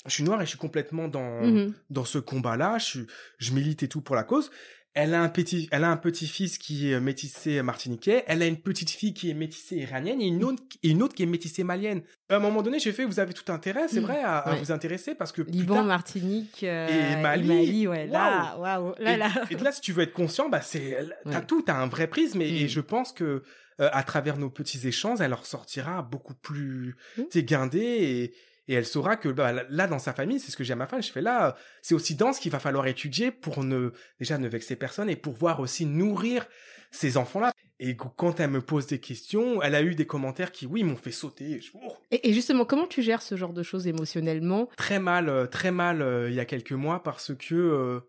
je 0.06 0.10
suis 0.10 0.24
noir 0.24 0.40
et 0.40 0.44
je 0.46 0.48
suis 0.50 0.58
complètement 0.58 1.08
dans 1.08 1.42
Mhm. 1.42 1.74
dans 1.90 2.06
ce 2.06 2.18
combat-là. 2.18 2.78
Je 2.78 2.84
suis- 2.84 3.06
je 3.36 3.52
milite 3.52 3.82
et 3.82 3.88
tout 3.88 4.00
pour 4.00 4.16
la 4.16 4.24
cause. 4.24 4.50
Elle 4.94 5.14
a 5.14 5.22
un 5.22 5.30
petit, 5.30 5.68
elle 5.72 5.84
a 5.84 5.90
un 5.90 5.96
petit-fils 5.96 6.58
qui 6.58 6.92
est 6.92 7.00
métissé 7.00 7.62
martiniquais. 7.62 8.24
Elle 8.26 8.42
a 8.42 8.46
une 8.46 8.58
petite 8.58 8.90
fille 8.90 9.14
qui 9.14 9.30
est 9.30 9.34
métissée 9.34 9.76
iranienne 9.76 10.20
et 10.20 10.26
une 10.26 10.44
autre, 10.44 10.62
et 10.82 10.90
une 10.90 11.02
autre 11.02 11.14
qui 11.14 11.22
est 11.22 11.26
métissée 11.26 11.64
malienne. 11.64 12.02
À 12.28 12.36
un 12.36 12.38
moment 12.40 12.60
donné, 12.60 12.78
j'ai 12.78 12.92
fait, 12.92 13.04
vous 13.06 13.18
avez 13.18 13.32
tout 13.32 13.50
intérêt, 13.50 13.88
c'est 13.88 14.00
Mm. 14.00 14.04
vrai, 14.04 14.20
à, 14.22 14.54
vous 14.60 14.70
intéresser 14.70 15.14
parce 15.14 15.32
que 15.32 15.40
Liban, 15.42 15.76
tard- 15.76 15.84
Martinique 15.86 16.62
euh, 16.64 17.16
Et 17.18 17.22
Mali. 17.22 17.86
ouais. 17.88 18.06
Là, 18.06 18.56
waouh, 18.58 18.94
là, 18.98 19.14
et, 19.14 19.16
là. 19.16 19.30
et 19.50 19.54
de 19.54 19.64
là, 19.64 19.72
si 19.72 19.80
tu 19.80 19.92
veux 19.92 20.02
être 20.02 20.12
conscient, 20.12 20.50
bah 20.50 20.60
c'est, 20.60 20.98
t'as 21.24 21.38
Ouais. 21.40 21.46
tout, 21.46 21.62
t'as 21.62 21.76
un 21.76 21.86
vrai 21.86 22.06
prisme, 22.06 22.42
et, 22.42 22.60
et 22.60 22.64
Mm. 22.64 22.68
je 22.68 22.80
pense 22.80 23.12
que 23.12 23.42
euh, 23.80 23.88
à 23.92 24.02
travers 24.02 24.36
nos 24.36 24.50
petits 24.50 24.86
échanges, 24.86 25.22
elle 25.22 25.32
en 25.32 25.36
ressortira 25.36 26.02
beaucoup 26.02 26.34
plus, 26.34 26.96
Mm. 27.16 27.22
tu 27.22 27.26
sais, 27.30 27.42
guindée, 27.44 27.80
et, 27.80 28.34
et 28.68 28.74
elle 28.74 28.86
saura 28.86 29.16
que 29.16 29.28
bah, 29.28 29.52
là, 29.68 29.86
dans 29.86 29.98
sa 29.98 30.12
famille, 30.12 30.40
c'est 30.40 30.50
ce 30.50 30.56
que 30.56 30.64
j'ai 30.64 30.72
à 30.72 30.76
ma 30.76 30.86
femme, 30.86 31.02
je 31.02 31.10
fais 31.10 31.22
là, 31.22 31.56
c'est 31.82 31.94
aussi 31.94 32.14
dans 32.14 32.32
ce 32.32 32.40
qu'il 32.40 32.52
va 32.52 32.60
falloir 32.60 32.86
étudier 32.86 33.30
pour 33.30 33.64
ne 33.64 33.90
déjà 34.20 34.38
ne 34.38 34.48
vexer 34.48 34.76
personne 34.76 35.10
et 35.10 35.16
pour 35.16 35.34
pouvoir 35.34 35.60
aussi 35.60 35.86
nourrir 35.86 36.46
ces 36.90 37.16
enfants-là. 37.16 37.52
Et 37.80 37.96
quand 37.96 38.38
elle 38.38 38.50
me 38.50 38.60
pose 38.60 38.86
des 38.86 39.00
questions, 39.00 39.60
elle 39.60 39.74
a 39.74 39.82
eu 39.82 39.96
des 39.96 40.06
commentaires 40.06 40.52
qui, 40.52 40.66
oui, 40.66 40.84
m'ont 40.84 40.94
fait 40.96 41.10
sauter. 41.10 41.60
Oh, 41.74 41.96
Et, 42.12 42.28
et 42.28 42.32
justement, 42.32 42.64
comment 42.64 42.86
tu 42.86 43.02
gères 43.02 43.22
ce 43.22 43.36
genre 43.36 43.52
de 43.52 43.64
choses 43.64 43.88
émotionnellement? 43.88 44.68
Très 44.76 45.00
mal, 45.00 45.28
euh, 45.28 45.46
très 45.46 45.72
mal 45.72 46.00
euh, 46.00 46.30
il 46.30 46.36
y 46.36 46.40
a 46.40 46.44
quelques 46.44 46.72
mois 46.72 47.02
parce 47.02 47.34
que 47.34 47.54
euh, 47.54 48.00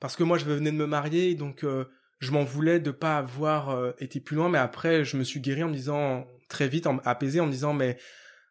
parce 0.00 0.16
que 0.16 0.24
moi 0.24 0.36
je 0.36 0.44
venais 0.44 0.72
de 0.72 0.76
me 0.76 0.86
marier 0.86 1.36
donc 1.36 1.62
euh, 1.62 1.84
je 2.18 2.32
m'en 2.32 2.42
voulais 2.42 2.80
de 2.80 2.90
pas 2.90 3.18
avoir 3.18 3.70
euh, 3.70 3.92
été 4.00 4.18
plus 4.18 4.34
loin 4.34 4.48
mais 4.48 4.58
après 4.58 5.04
je 5.04 5.16
me 5.16 5.22
suis 5.22 5.38
guéri 5.38 5.62
en 5.62 5.68
me 5.68 5.74
disant 5.74 6.26
très 6.48 6.66
vite 6.66 6.88
en, 6.88 6.98
apaisé 7.04 7.38
en 7.38 7.46
me 7.46 7.52
disant 7.52 7.72
mais 7.72 7.98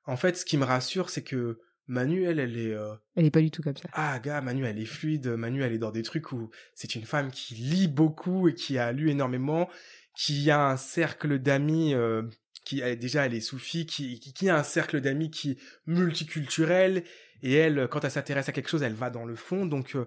en 0.06 0.18
fait 0.18 0.38
ce 0.38 0.46
qui 0.46 0.58
me 0.58 0.66
rassure 0.66 1.10
c'est 1.10 1.24
que 1.24 1.60
Manu 1.88 2.24
elle 2.26 2.40
elle 2.40 2.58
est 2.58 2.74
euh, 2.74 2.94
Elle 3.16 3.26
est 3.26 3.32
pas 3.32 3.42
du 3.42 3.52
tout 3.52 3.62
comme 3.62 3.76
ça. 3.76 3.90
ah 3.94 4.20
gars 4.20 4.40
Manu 4.42 4.66
elle 4.66 4.80
est 4.80 4.86
fluide. 4.86 5.28
Manu 5.28 5.64
elle 5.64 5.74
est 5.74 5.78
dans 5.78 5.92
des 5.92 6.04
trucs 6.04 6.32
où 6.32 6.50
c'est 6.74 6.96
une 6.96 7.04
femme 7.04 7.32
qui 7.32 7.56
lit 7.56 7.88
beaucoup 7.88 8.48
et 8.48 8.54
qui 8.54 8.78
a 8.78 8.92
lu 8.92 9.10
énormément 9.10 9.70
qui 10.16 10.50
a 10.52 10.70
un 10.70 10.78
cercle 10.78 11.40
d'amis 11.40 11.94
euh, 11.94 12.24
qui 12.64 12.82
déjà 12.98 13.26
elle 13.26 13.34
est 13.34 13.42
soufie 13.42 13.86
qui, 13.86 14.20
qui 14.20 14.34
qui 14.34 14.50
a 14.50 14.58
un 14.58 14.64
cercle 14.64 15.02
d'amis 15.02 15.32
qui 15.32 15.52
est 15.52 15.58
multiculturel. 15.88 17.04
Et 17.44 17.54
elle 17.56 17.88
quand 17.90 18.04
elle 18.06 18.12
s'intéresse 18.12 18.48
à 18.48 18.52
quelque 18.52 18.70
chose 18.70 18.84
elle 18.84 18.94
va 18.94 19.10
dans 19.10 19.26
le 19.26 19.36
fond. 19.36 19.66
Donc 19.66 19.96
euh, 19.96 20.06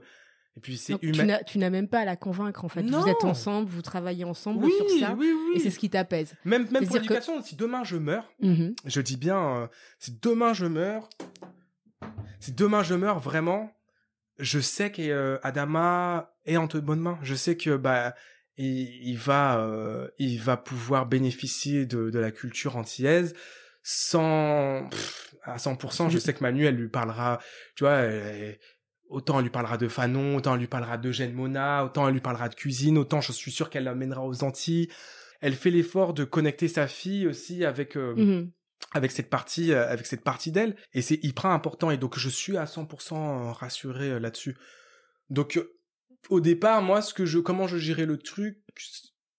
et 0.57 0.61
puis 0.61 0.77
c'est 0.77 0.95
humain 1.03 1.39
tu 1.47 1.59
n'as 1.59 1.71
même 1.71 1.89
pas 1.89 2.01
à 2.01 2.05
la 2.05 2.17
convaincre 2.17 2.65
en 2.65 2.69
fait. 2.69 2.83
Non. 2.83 3.01
Vous 3.01 3.09
êtes 3.09 3.25
ensemble, 3.25 3.69
vous 3.69 3.83
travaillez 3.83 4.25
ensemble 4.25 4.65
oui 4.65 4.73
sur 4.77 5.01
ça, 5.01 5.15
oui 5.19 5.33
oui 5.33 5.57
et 5.57 5.59
c'est 5.61 5.71
ce 5.71 5.79
qui 5.79 5.91
t'apaise. 5.91 6.35
même 6.45 6.69
même 6.71 6.85
pour 6.87 6.95
que- 6.95 7.03
l'éducation 7.03 7.43
si 7.43 7.57
demain 7.57 7.83
je 7.85 7.97
meurs 7.97 8.33
Mhm. 8.41 8.75
je 8.85 9.01
dis 9.01 9.17
bien, 9.17 9.39
euh, 9.63 9.67
si 9.99 10.19
demain 10.23 10.53
je 10.53 10.67
meurs, 10.67 11.09
si 12.41 12.53
demain 12.53 12.83
je 12.83 12.95
meurs 12.95 13.19
vraiment, 13.21 13.71
je 14.39 14.61
sais 14.61 14.91
qu'Adama 14.93 16.33
est 16.45 16.57
entre 16.57 16.79
bonnes 16.81 17.01
mains. 17.01 17.19
Je 17.23 17.35
sais 17.35 17.57
que 17.57 17.77
bah 17.77 18.15
il, 18.57 19.09
il 19.09 19.17
va 19.19 19.59
euh, 19.59 20.09
il 20.19 20.41
va 20.41 20.57
pouvoir 20.57 21.07
bénéficier 21.07 21.87
de, 21.87 22.11
de 22.11 22.19
la 22.19 22.31
culture 22.31 22.77
antillaise 22.77 23.35
sans 23.83 24.89
pff, 24.91 25.35
à 25.43 25.57
100%. 25.59 26.09
Je 26.11 26.19
sais 26.19 26.33
que 26.33 26.43
Manu 26.43 26.65
elle 26.67 26.77
lui 26.77 26.89
parlera, 26.89 27.41
tu 27.77 27.85
vois. 27.85 27.97
elle- 27.97 28.59
Autant 29.11 29.39
elle 29.39 29.45
lui 29.45 29.51
parlera 29.51 29.77
de 29.77 29.87
Fanon, 29.89 30.37
autant 30.37 30.55
elle 30.55 30.61
lui 30.61 30.67
parlera 30.67 30.97
d'Eugène 30.99 31.33
Mona, 31.33 31.85
autant 31.85 32.07
elle 32.09 32.15
lui 32.15 32.21
parlera 32.21 32.49
de 32.49 32.55
cuisine, 32.55 32.99
autant 32.99 33.21
je 33.21 33.33
suis 33.33 33.53
sûr 33.53 33.71
qu'elle 33.71 33.85
l'amènera 33.85 34.25
aux 34.27 34.43
Antilles. 34.45 34.89
Elle 35.41 35.55
fait 35.55 35.71
l'effort 35.71 36.15
de 36.15 36.25
connecter 36.25 36.69
sa 36.69 36.87
fille 36.89 37.27
aussi 37.27 37.65
avec 37.65 37.97
euh, 37.97 38.15
Mhm. 38.17 38.51
avec 38.93 39.11
cette 39.13 39.29
partie 39.31 39.73
euh, 39.73 39.89
avec 39.89 40.07
cette 40.07 40.23
partie 40.25 40.51
d'elle 40.53 40.75
et 40.95 41.03
c'est 41.03 41.23
hyper 41.23 41.47
important 41.47 41.91
et 41.91 41.99
donc 41.99 42.19
je 42.19 42.29
suis 42.29 42.57
à 42.57 42.65
100% 42.65 43.53
rassuré 43.53 44.11
euh, 44.13 44.19
là-dessus 44.21 44.57
donc 45.31 45.61
au 46.31 46.41
départ 46.41 46.81
moi 46.83 47.03
ce 47.03 47.13
que 47.13 47.27
je 47.27 47.39
comment 47.39 47.67
je 47.67 47.77
gérais 47.77 48.07
le 48.07 48.17
truc 48.19 48.59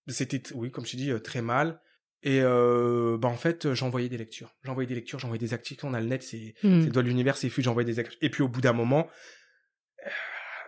c'était 0.08 0.42
oui 0.54 0.72
comme 0.72 0.86
je 0.86 1.12
euh, 1.12 1.20
très 1.20 1.42
mal 1.42 1.82
et 2.22 2.42
euh, 2.42 3.18
bah 3.20 3.28
en 3.28 3.36
fait 3.38 3.74
j'envoyais 3.74 4.10
des 4.10 4.18
lectures 4.18 4.54
j'envoyais 4.64 4.88
des 4.88 4.96
lectures 4.96 5.20
j'envoyais 5.20 5.40
des 5.40 5.54
articles 5.54 5.86
on 5.86 5.94
a 5.94 6.02
le 6.02 6.08
net 6.08 6.22
c'est 6.24 6.54
Mhm. 6.64 6.82
c'est 6.82 6.88
le 6.88 6.92
doigt 6.92 7.04
de 7.04 7.08
l'univers 7.08 7.38
c'est 7.38 7.50
fluide 7.50 7.66
j'envoyais 7.66 7.86
des 7.86 8.00
articles 8.00 8.24
et 8.24 8.30
puis 8.30 8.44
au 8.44 8.48
bout 8.48 8.62
d'un 8.62 8.74
moment 8.74 9.08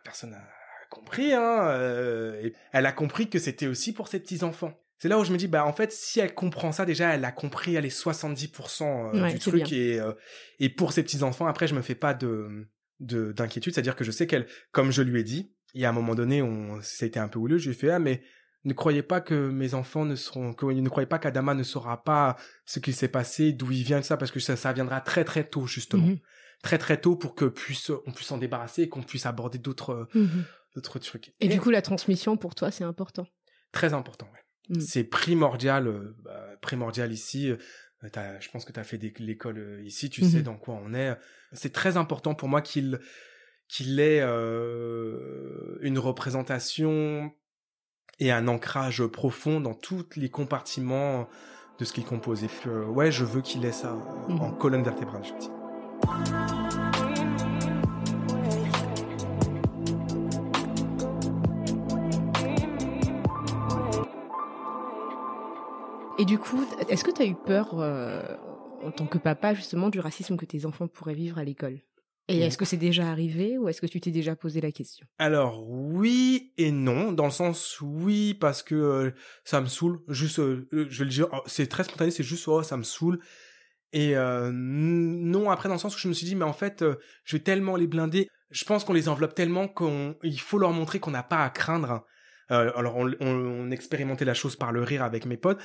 personne 0.03 0.31
n'a 0.31 0.43
compris 0.89 1.33
hein 1.33 1.67
euh, 1.67 2.41
et 2.41 2.53
elle 2.71 2.85
a 2.85 2.91
compris 2.91 3.29
que 3.29 3.39
c'était 3.39 3.67
aussi 3.67 3.93
pour 3.93 4.07
ses 4.07 4.19
petits 4.19 4.43
enfants 4.43 4.73
c'est 4.99 5.09
là 5.09 5.19
où 5.19 5.23
je 5.25 5.31
me 5.31 5.37
dis 5.37 5.47
bah 5.47 5.65
en 5.65 5.73
fait 5.73 5.91
si 5.91 6.19
elle 6.19 6.33
comprend 6.33 6.71
ça 6.71 6.85
déjà 6.85 7.13
elle 7.13 7.25
a 7.25 7.31
compris 7.31 7.75
elle 7.75 7.85
est 7.85 7.95
70% 7.95 8.83
euh, 9.15 9.21
Ouais, 9.21 9.33
du 9.33 9.39
truc 9.39 9.63
bien. 9.65 9.77
et 9.77 9.99
euh, 9.99 10.13
et 10.59 10.69
pour 10.69 10.93
ses 10.93 11.03
petits 11.03 11.23
enfants 11.23 11.47
après 11.47 11.67
je 11.67 11.75
me 11.75 11.81
fais 11.81 11.95
pas 11.95 12.13
de 12.13 12.67
de 12.99 13.31
d'inquiétude 13.33 13.73
c'est 13.73 13.79
à 13.79 13.83
dire 13.83 13.95
que 13.95 14.03
je 14.05 14.11
sais 14.11 14.27
qu'elle 14.27 14.47
comme 14.71 14.91
je 14.91 15.01
lui 15.01 15.19
ai 15.19 15.23
dit 15.23 15.51
il 15.73 15.81
y 15.81 15.85
a 15.85 15.89
un 15.89 15.93
moment 15.93 16.15
donné 16.15 16.41
on 16.41 16.79
ça 16.81 17.03
a 17.03 17.07
été 17.07 17.19
un 17.19 17.27
peu 17.27 17.37
houleux 17.39 17.57
je 17.57 17.69
lui 17.69 17.75
ai 17.75 17.79
fait 17.79 17.91
ah 17.91 17.99
mais 17.99 18.21
ne 18.63 18.73
croyez 18.73 19.03
pas 19.03 19.21
que 19.21 19.49
mes 19.49 19.73
enfants 19.75 20.03
ne 20.05 20.15
seront 20.15 20.53
que 20.53 20.65
ne 20.65 20.89
croyez 20.89 21.05
pas 21.07 21.19
qu'Adama 21.19 21.53
ne 21.53 21.63
saura 21.63 22.03
pas 22.03 22.37
ce 22.65 22.79
qu'il 22.79 22.95
s'est 22.95 23.07
passé 23.07 23.51
d'où 23.51 23.71
il 23.71 23.83
vient 23.83 23.99
de 23.99 24.05
ça 24.05 24.17
parce 24.17 24.31
que 24.31 24.39
ça 24.39 24.55
ça 24.55 24.73
viendra 24.73 24.99
très 25.01 25.23
très 25.25 25.43
tôt 25.43 25.67
justement 25.67 26.07
Mhm. 26.07 26.17
Très 26.63 26.77
très 26.77 26.99
tôt 26.99 27.15
pour 27.15 27.35
que 27.35 27.45
puisse, 27.45 27.91
on 28.05 28.11
puisse 28.11 28.27
s'en 28.27 28.37
débarrasser 28.37 28.83
et 28.83 28.89
qu'on 28.89 29.03
puisse 29.03 29.25
aborder 29.25 29.57
d'autres 29.57 30.07
Mhm. 30.13 30.43
d'autres 30.75 30.99
trucs. 30.99 31.33
Et 31.39 31.47
du 31.47 31.59
coup, 31.59 31.69
la 31.71 31.81
transmission 31.81 32.37
pour 32.37 32.53
toi, 32.53 32.69
c'est 32.71 32.83
important? 32.83 33.25
Très 33.71 33.93
important, 33.93 34.27
ouais. 34.33 34.75
Mm. 34.77 34.79
C'est 34.81 35.03
primordial, 35.03 35.87
euh, 35.87 36.15
bah, 36.23 36.45
primordial 36.61 37.11
ici. 37.11 37.49
euh, 37.49 37.57
je 38.39 38.49
pense 38.51 38.63
que 38.63 38.71
tu 38.71 38.79
as 38.79 38.83
fait 38.83 38.97
l'école 39.19 39.57
euh, 39.57 39.83
ici, 39.83 40.09
tu 40.11 40.23
Mhm. 40.23 40.29
sais 40.29 40.41
dans 40.43 40.55
quoi 40.57 40.75
on 40.75 40.93
est. 40.93 41.17
C'est 41.51 41.73
très 41.73 41.97
important 41.97 42.35
pour 42.35 42.47
moi 42.47 42.61
qu'il 42.61 42.99
qu'il 43.69 43.99
ait 43.99 44.21
euh, 44.21 45.77
une 45.81 45.99
représentation 45.99 47.31
et 48.19 48.31
un 48.31 48.47
ancrage 48.47 49.05
profond 49.07 49.59
dans 49.59 49.73
tous 49.73 50.05
les 50.15 50.29
compartiments 50.29 51.27
de 51.79 51.85
ce 51.85 51.91
qu'il 51.93 52.05
compose. 52.05 52.43
Et 52.43 52.47
puis, 52.47 52.69
euh, 52.69 52.85
ouais, 52.85 53.11
je 53.11 53.25
veux 53.25 53.41
qu'il 53.41 53.65
ait 53.65 53.71
ça 53.71 53.93
euh, 53.93 54.33
Mhm. 54.33 54.41
en 54.41 54.51
colonne 54.51 54.83
vertébrale, 54.83 55.23
je 55.25 55.33
dis. 55.39 56.46
Et 66.19 66.25
du 66.25 66.37
coup, 66.39 66.65
est-ce 66.89 67.03
que 67.03 67.11
tu 67.11 67.21
as 67.21 67.25
eu 67.25 67.35
peur, 67.35 67.79
euh, 67.79 68.21
en 68.83 68.91
tant 68.91 69.05
que 69.05 69.17
papa, 69.17 69.53
justement, 69.53 69.89
du 69.89 69.99
racisme 69.99 70.35
que 70.35 70.45
tes 70.45 70.65
enfants 70.65 70.87
pourraient 70.87 71.13
vivre 71.13 71.37
à 71.37 71.43
l'école? 71.43 71.79
Et 72.29 72.41
est-ce 72.41 72.57
que 72.57 72.65
c'est 72.65 72.75
déjà 72.75 73.09
arrivé 73.09 73.57
ou 73.57 73.69
est-ce 73.69 73.79
que 73.79 73.87
tu 73.87 74.01
t'es 74.01 74.11
déjà 74.11 74.35
posé 74.35 74.59
la 74.59 74.73
question? 74.73 75.07
Alors 75.17 75.65
oui 75.69 76.51
et 76.57 76.71
non, 76.71 77.13
dans 77.13 77.23
le 77.23 77.31
sens 77.31 77.79
oui 77.79 78.33
parce 78.33 78.63
que 78.63 78.75
euh, 78.75 79.11
ça 79.45 79.61
me 79.61 79.67
saoule. 79.67 80.01
Juste, 80.09 80.39
euh, 80.39 80.67
je 80.71 80.99
vais 80.99 81.05
le 81.05 81.09
dire, 81.09 81.27
oh, 81.31 81.39
c'est 81.45 81.67
très 81.67 81.85
spontané, 81.85 82.11
c'est 82.11 82.23
juste 82.23 82.45
oh 82.49 82.63
ça 82.63 82.75
me 82.75 82.83
saoule. 82.83 83.19
Et 83.93 84.17
euh, 84.17 84.51
non 84.53 85.49
après 85.49 85.69
dans 85.69 85.75
le 85.75 85.79
sens 85.79 85.95
où 85.95 85.99
je 85.99 86.09
me 86.09 86.13
suis 86.13 86.25
dit 86.25 86.35
mais 86.35 86.43
en 86.43 86.51
fait 86.51 86.83
je 87.23 87.37
vais 87.37 87.43
tellement 87.43 87.77
les 87.77 87.87
blinder. 87.87 88.27
Je 88.51 88.65
pense 88.65 88.83
qu'on 88.83 88.91
les 88.91 89.07
enveloppe 89.07 89.33
tellement 89.33 89.69
qu'il 89.69 90.39
faut 90.41 90.57
leur 90.57 90.73
montrer 90.73 90.99
qu'on 90.99 91.11
n'a 91.11 91.23
pas 91.23 91.45
à 91.45 91.49
craindre. 91.49 92.05
Alors 92.49 92.97
on, 92.97 93.09
on, 93.21 93.25
on 93.25 93.71
expérimentait 93.71 94.25
la 94.25 94.33
chose 94.33 94.57
par 94.57 94.73
le 94.73 94.83
rire 94.83 95.01
avec 95.01 95.25
mes 95.25 95.37
potes. 95.37 95.61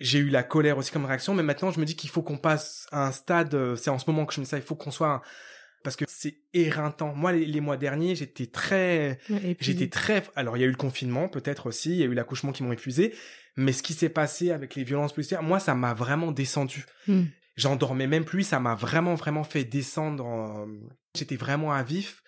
J'ai 0.00 0.18
eu 0.18 0.28
la 0.28 0.42
colère 0.42 0.78
aussi 0.78 0.92
comme 0.92 1.04
réaction, 1.06 1.34
mais 1.34 1.42
maintenant 1.42 1.70
je 1.70 1.80
me 1.80 1.84
dis 1.84 1.96
qu'il 1.96 2.10
faut 2.10 2.22
qu'on 2.22 2.38
passe 2.38 2.86
à 2.92 3.06
un 3.06 3.12
stade. 3.12 3.54
euh, 3.54 3.76
c'est 3.76 3.90
en 3.90 3.98
ce 3.98 4.08
moment 4.08 4.26
que 4.26 4.34
je 4.34 4.40
me 4.40 4.44
dis 4.44 4.50
ça. 4.50 4.56
Il 4.56 4.62
faut 4.62 4.76
qu'on 4.76 4.90
soit 4.90 5.08
un- 5.08 5.22
parce 5.84 5.96
que 5.96 6.04
c'est 6.08 6.38
éreintant. 6.54 7.14
Moi, 7.14 7.32
les, 7.32 7.46
les 7.46 7.60
mois 7.60 7.76
derniers, 7.76 8.14
j'étais 8.16 8.46
très, 8.46 9.18
j'étais 9.60 9.88
très. 9.88 10.24
Alors, 10.34 10.56
il 10.56 10.60
y 10.60 10.62
a 10.64 10.66
eu 10.66 10.70
le 10.70 10.76
confinement, 10.76 11.28
peut-être 11.28 11.66
aussi. 11.66 11.90
Il 11.92 11.96
y 11.98 12.02
a 12.02 12.06
eu 12.06 12.14
l'accouchement 12.14 12.50
qui 12.52 12.62
m'ont 12.64 12.72
épuisé. 12.72 13.14
Mais 13.56 13.72
ce 13.72 13.82
qui 13.82 13.92
s'est 13.94 14.08
passé 14.08 14.50
avec 14.50 14.74
les 14.74 14.82
violences 14.84 15.12
policières, 15.12 15.42
moi, 15.42 15.60
ça 15.60 15.74
m'a 15.74 15.94
vraiment 15.94 16.32
descendu. 16.32 16.84
Hmm. 17.06 17.24
J'en 17.56 17.76
dormais 17.76 18.06
même 18.08 18.24
plus. 18.24 18.42
Ça 18.42 18.58
m'a 18.60 18.74
vraiment, 18.74 19.14
vraiment 19.14 19.44
fait 19.44 19.64
descendre. 19.64 20.26
en- 20.26 20.66
J'étais 21.16 21.36
vraiment 21.36 21.72
à 21.72 21.82
vif. 21.84 22.22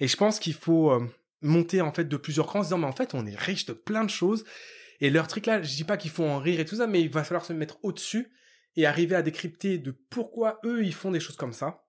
Et 0.00 0.08
je 0.08 0.16
pense 0.16 0.38
qu'il 0.40 0.54
faut 0.54 0.90
euh, 0.90 1.06
monter 1.42 1.80
en 1.80 1.92
fait 1.92 2.04
de 2.04 2.16
plusieurs 2.16 2.46
crans, 2.46 2.58
en 2.60 2.62
se 2.62 2.68
disant 2.68 2.78
mais 2.78 2.86
en 2.86 2.92
fait, 2.92 3.14
on 3.14 3.24
est 3.26 3.36
riche 3.38 3.66
de 3.66 3.72
plein 3.72 4.04
de 4.04 4.10
choses. 4.10 4.44
Et 5.00 5.10
leur 5.10 5.26
truc 5.28 5.46
là, 5.46 5.62
je 5.62 5.74
dis 5.74 5.84
pas 5.84 5.96
qu'il 5.96 6.10
faut 6.10 6.24
en 6.24 6.38
rire 6.38 6.60
et 6.60 6.64
tout 6.64 6.76
ça, 6.76 6.86
mais 6.86 7.00
il 7.02 7.10
va 7.10 7.24
falloir 7.24 7.44
se 7.44 7.52
mettre 7.52 7.78
au-dessus 7.82 8.30
et 8.76 8.86
arriver 8.86 9.14
à 9.14 9.22
décrypter 9.22 9.78
de 9.78 9.90
pourquoi 9.90 10.60
eux 10.64 10.84
ils 10.84 10.94
font 10.94 11.10
des 11.10 11.20
choses 11.20 11.36
comme 11.36 11.52
ça, 11.52 11.84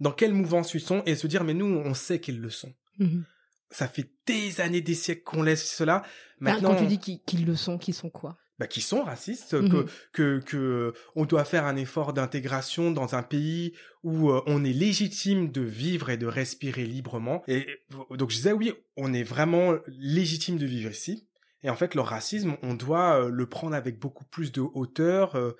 dans 0.00 0.12
quelle 0.12 0.32
mouvance 0.34 0.74
ils 0.74 0.80
sont 0.80 1.02
et 1.06 1.14
se 1.14 1.26
dire 1.26 1.44
mais 1.44 1.54
nous 1.54 1.66
on 1.66 1.94
sait 1.94 2.20
qu'ils 2.20 2.40
le 2.40 2.50
sont. 2.50 2.72
Mhm. 2.98 3.24
Ça 3.70 3.88
fait 3.88 4.10
des 4.26 4.60
années, 4.60 4.82
des 4.82 4.94
siècles 4.94 5.22
qu'on 5.24 5.42
laisse 5.42 5.68
cela. 5.74 5.98
Enfin, 6.02 6.06
Maintenant, 6.40 6.70
Quand 6.74 6.80
tu 6.82 6.86
dis 6.86 6.98
qu'ils 6.98 7.20
qu'ils 7.22 7.46
le 7.46 7.56
sont, 7.56 7.78
qu'ils 7.78 7.94
sont 7.94 8.10
quoi? 8.10 8.36
Bah, 8.58 8.66
qui 8.66 8.82
sont 8.82 9.02
racistes, 9.02 9.54
Mhm. 9.54 9.70
que, 9.70 9.86
que, 10.12 10.40
que 10.44 10.94
on 11.16 11.24
doit 11.24 11.44
faire 11.46 11.64
un 11.64 11.74
effort 11.76 12.12
d'intégration 12.12 12.90
dans 12.90 13.14
un 13.14 13.22
pays 13.22 13.72
où 14.04 14.30
euh, 14.30 14.42
on 14.46 14.62
est 14.64 14.72
légitime 14.74 15.50
de 15.50 15.62
vivre 15.62 16.10
et 16.10 16.18
de 16.18 16.26
respirer 16.26 16.84
librement. 16.84 17.42
Et 17.48 17.66
donc 18.10 18.30
je 18.30 18.36
disais 18.36 18.52
oui, 18.52 18.72
on 18.96 19.12
est 19.14 19.22
vraiment 19.24 19.74
légitime 19.88 20.58
de 20.58 20.66
vivre 20.66 20.90
ici. 20.90 21.26
Et 21.62 21.70
en 21.70 21.76
fait, 21.76 21.94
le 21.94 22.00
racisme, 22.00 22.56
on 22.62 22.74
doit 22.74 23.20
euh, 23.24 23.28
le 23.30 23.46
prendre 23.46 23.74
avec 23.74 23.98
beaucoup 23.98 24.24
plus 24.24 24.50
de 24.52 24.60
hauteur 24.60 25.36
euh, 25.36 25.52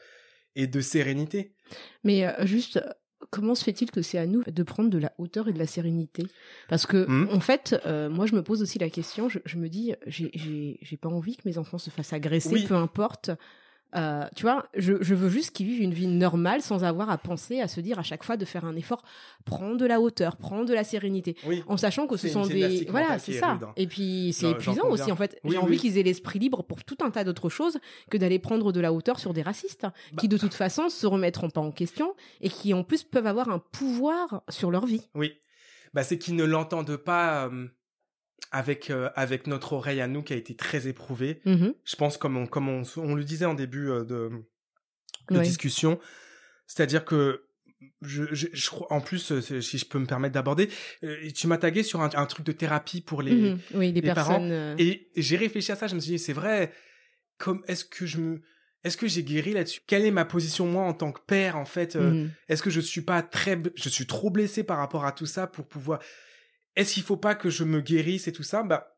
et 0.56 0.66
de 0.66 0.80
sérénité. 0.80 1.54
Mais 2.04 2.26
euh, 2.26 2.44
juste, 2.46 2.82
comment 3.30 3.54
se 3.54 3.62
fait-il 3.64 3.90
que 3.90 4.02
c'est 4.02 4.18
à 4.18 4.26
nous 4.26 4.42
de 4.42 4.62
prendre 4.64 4.90
de 4.90 4.98
la 4.98 5.12
hauteur 5.18 5.48
et 5.48 5.52
de 5.52 5.58
la 5.58 5.66
sérénité? 5.66 6.24
Parce 6.68 6.86
que, 6.86 7.06
Mhm. 7.08 7.28
en 7.32 7.40
fait, 7.40 7.80
euh, 7.86 8.10
moi, 8.10 8.26
je 8.26 8.34
me 8.34 8.42
pose 8.42 8.62
aussi 8.62 8.78
la 8.78 8.90
question, 8.90 9.28
je, 9.28 9.38
je 9.44 9.56
me 9.56 9.68
dis, 9.68 9.94
j'ai- 10.06 10.98
pas 11.00 11.08
envie 11.08 11.36
que 11.36 11.42
mes 11.46 11.56
enfants 11.58 11.78
se 11.78 11.90
fassent 11.90 12.12
agresser, 12.12 12.50
Oui. 12.52 12.66
peu 12.66 12.74
importe. 12.74 13.30
Euh, 13.94 14.24
tu 14.35 14.42
vois, 14.42 14.66
je, 14.74 14.94
je 15.02 15.14
veux 15.14 15.28
juste 15.28 15.50
qu'ils 15.50 15.66
vivent 15.66 15.83
une 15.83 15.92
vie 15.92 16.07
normale 16.07 16.62
sans 16.62 16.83
avoir 16.85 17.11
à 17.11 17.18
penser, 17.18 17.61
à 17.61 17.68
se 17.68 17.81
dire 17.81 17.98
à 17.98 18.02
chaque 18.02 18.24
fois 18.24 18.37
de 18.37 18.44
faire 18.44 18.64
un 18.64 18.74
effort, 18.76 19.02
prendre 19.44 19.76
de 19.76 19.85
la 19.87 20.00
hauteur, 20.00 20.37
prendre 20.37 20.64
de 20.66 20.72
la 20.74 20.83
sérénité. 20.85 21.37
Oui. 21.46 21.62
En 21.66 21.76
sachant 21.76 22.07
que 22.07 22.16
ce 22.16 22.28
sont 22.28 22.46
des 22.46 22.87
voilà 22.88 23.18
c'est 23.18 23.35
ça 23.35 23.52
rude, 23.52 23.64
hein. 23.64 23.72
et 23.76 23.87
puis 23.87 24.33
c'est 24.33 24.50
épuisant 24.50 24.88
aussi 24.88 25.12
en 25.12 25.16
fait 25.16 25.38
Oui, 25.44 25.52
j'ai 25.52 25.59
envie 25.59 25.76
qu'ils 25.78 25.98
aient 25.98 26.02
l'esprit 26.02 26.38
libre 26.38 26.62
pour 26.62 26.85
tout 26.85 26.96
un 27.02 27.11
tas 27.11 27.24
d'autres 27.24 27.48
choses 27.50 27.78
que 28.11 28.16
d'aller 28.16 28.38
prendre 28.38 28.72
de 28.72 28.81
la 28.81 28.92
hauteur 28.92 29.18
sur 29.18 29.33
des 29.35 29.42
racistes 29.42 29.83
Bah. 29.83 29.92
qui 30.18 30.28
de 30.28 30.38
toute 30.38 30.55
façon 30.55 30.88
se 30.88 31.07
remettront 31.07 31.50
pas 31.50 31.61
en 31.61 31.70
question 31.70 32.14
et 32.40 32.48
qui 32.48 32.72
en 32.74 32.85
plus 32.85 33.02
peuvent 33.05 33.26
avoir 33.26 33.50
un 33.50 33.59
pouvoir 33.59 34.42
sur 34.48 34.70
leur 34.70 34.87
vie 34.87 35.02
Oui. 35.14 35.33
Bah, 35.94 36.02
c'est 36.02 36.16
qu'ils 36.18 36.37
ne 36.37 36.44
l'entendent 36.44 36.96
pas 36.96 37.46
euh, 37.48 37.66
avec, 38.50 38.90
euh, 38.90 39.09
avec 39.14 39.46
notre 39.46 39.72
oreille 39.72 40.00
à 40.00 40.07
nous 40.09 40.22
qui 40.22 40.33
a 40.33 40.37
été 40.37 40.55
très 40.55 40.88
éprouvée. 40.88 41.40
Mhm. 41.44 41.74
je 41.85 41.96
pense 41.96 42.16
comme 42.16 42.37
on, 42.37 42.46
comme 42.46 42.68
on, 42.68 42.83
on 42.96 43.14
le 43.14 43.24
disait 43.24 43.44
en 43.46 43.55
début 43.55 43.88
euh, 43.90 44.05
de, 44.05 44.31
discussion, 45.40 45.98
c'est-à-dire 46.66 47.05
que 47.05 47.44
je, 48.00 48.24
je, 48.33 48.70
en 48.90 49.00
plus, 49.00 49.33
euh, 49.33 49.61
si 49.61 49.78
je 49.78 49.85
peux 49.87 49.98
me 49.98 50.07
permettre 50.07 50.35
d'aborder, 50.35 50.68
euh, 51.05 51.31
tu 51.35 51.46
m'as 51.46 51.59
tagué 51.59 51.83
sur 51.83 52.00
un, 52.00 52.11
un 52.14 52.26
truc 52.26 52.46
de 52.46 52.52
thérapie 52.52 53.00
pour 53.00 53.22
les, 53.22 53.35
Mhm. 53.35 53.59
oui 53.74 53.92
les, 53.92 54.00
les 54.00 54.12
parents, 54.14 54.31
personnes 54.38 54.52
euh, 54.52 54.74
et 54.78 55.09
j'ai 55.16 55.37
réfléchi 55.37 55.72
à 55.72 55.76
ça, 55.76 55.87
je 55.87 55.94
me 55.94 56.00
suis 56.00 56.12
dit, 56.12 56.18
c'est 56.18 56.33
vrai, 56.33 56.72
comme, 57.38 57.62
est-ce 57.66 57.85
que 57.85 58.07
je 58.07 58.18
me, 58.18 58.42
est-ce 58.85 58.96
que 58.96 59.07
j'ai 59.07 59.22
guéri 59.24 59.52
là-dessus? 59.52 59.81
Quelle 59.87 60.05
est 60.05 60.11
ma 60.11 60.24
position, 60.24 60.66
moi, 60.66 60.85
en 60.85 60.92
tant 60.92 61.12
que 61.12 61.20
père, 61.26 61.57
en 61.57 61.64
fait? 61.64 61.96
mhm. 61.96 62.31
Est-ce 62.48 62.62
que 62.62 62.70
je 62.70 62.81
suis 62.81 63.02
pas 63.02 63.22
très, 63.22 63.61
je 63.74 63.88
suis 63.88 64.07
trop 64.07 64.31
blessé 64.31 64.64
par 64.64 64.78
rapport 64.78 65.05
à 65.05 65.12
tout 65.12 65.26
ça 65.26 65.46
pour 65.46 65.66
pouvoir, 65.66 66.00
est-ce 66.76 66.94
qu'il 66.94 67.02
faut 67.02 67.16
pas 67.16 67.35
que 67.35 67.50
je 67.50 67.64
me 67.64 67.80
guérisse 67.80 68.28
et 68.28 68.32
tout 68.32 68.42
ça? 68.42 68.62
Bah, 68.62 68.96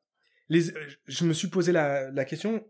les, 0.49 0.71
euh, 0.71 0.87
je 1.07 1.25
me 1.25 1.33
suis 1.33 1.49
posé 1.49 1.73
la, 1.73 2.11
la 2.11 2.25
question, 2.25 2.65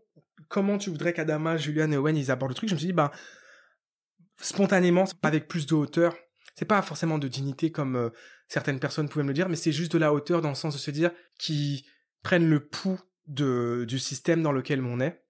comment 0.47 0.77
tu 0.77 0.89
voudrais 0.89 1.13
qu'Adama, 1.13 1.57
Julian 1.57 1.91
et 1.91 1.97
Owen, 1.97 2.15
ils 2.17 2.31
abordent 2.31 2.51
le 2.51 2.55
truc? 2.55 2.69
Je 2.69 2.75
me 2.75 2.79
suis 2.79 2.87
dit, 2.87 2.93
bah, 2.93 3.11
spontanément, 4.39 5.05
avec 5.23 5.47
plus 5.47 5.65
de 5.65 5.75
hauteur. 5.75 6.15
C'est 6.55 6.65
pas 6.65 6.81
forcément 6.81 7.17
de 7.17 7.27
dignité 7.27 7.71
comme 7.71 7.95
euh, 7.95 8.09
certaines 8.47 8.79
personnes 8.79 9.09
pouvaient 9.09 9.23
me 9.23 9.29
le 9.29 9.33
dire, 9.33 9.49
mais 9.49 9.55
c'est 9.57 9.71
juste 9.73 9.91
de 9.91 9.97
la 9.97 10.13
hauteur 10.13 10.41
dans 10.41 10.49
le 10.49 10.55
sens 10.55 10.73
de 10.73 10.79
se 10.79 10.91
dire 10.91 11.11
qu'ils 11.37 11.83
prennent 12.23 12.49
le 12.49 12.65
pouls 12.65 12.99
de, 13.27 13.85
du 13.87 13.99
système 13.99 14.41
dans 14.41 14.51
lequel 14.51 14.81
on 14.81 14.99
est 14.99 15.21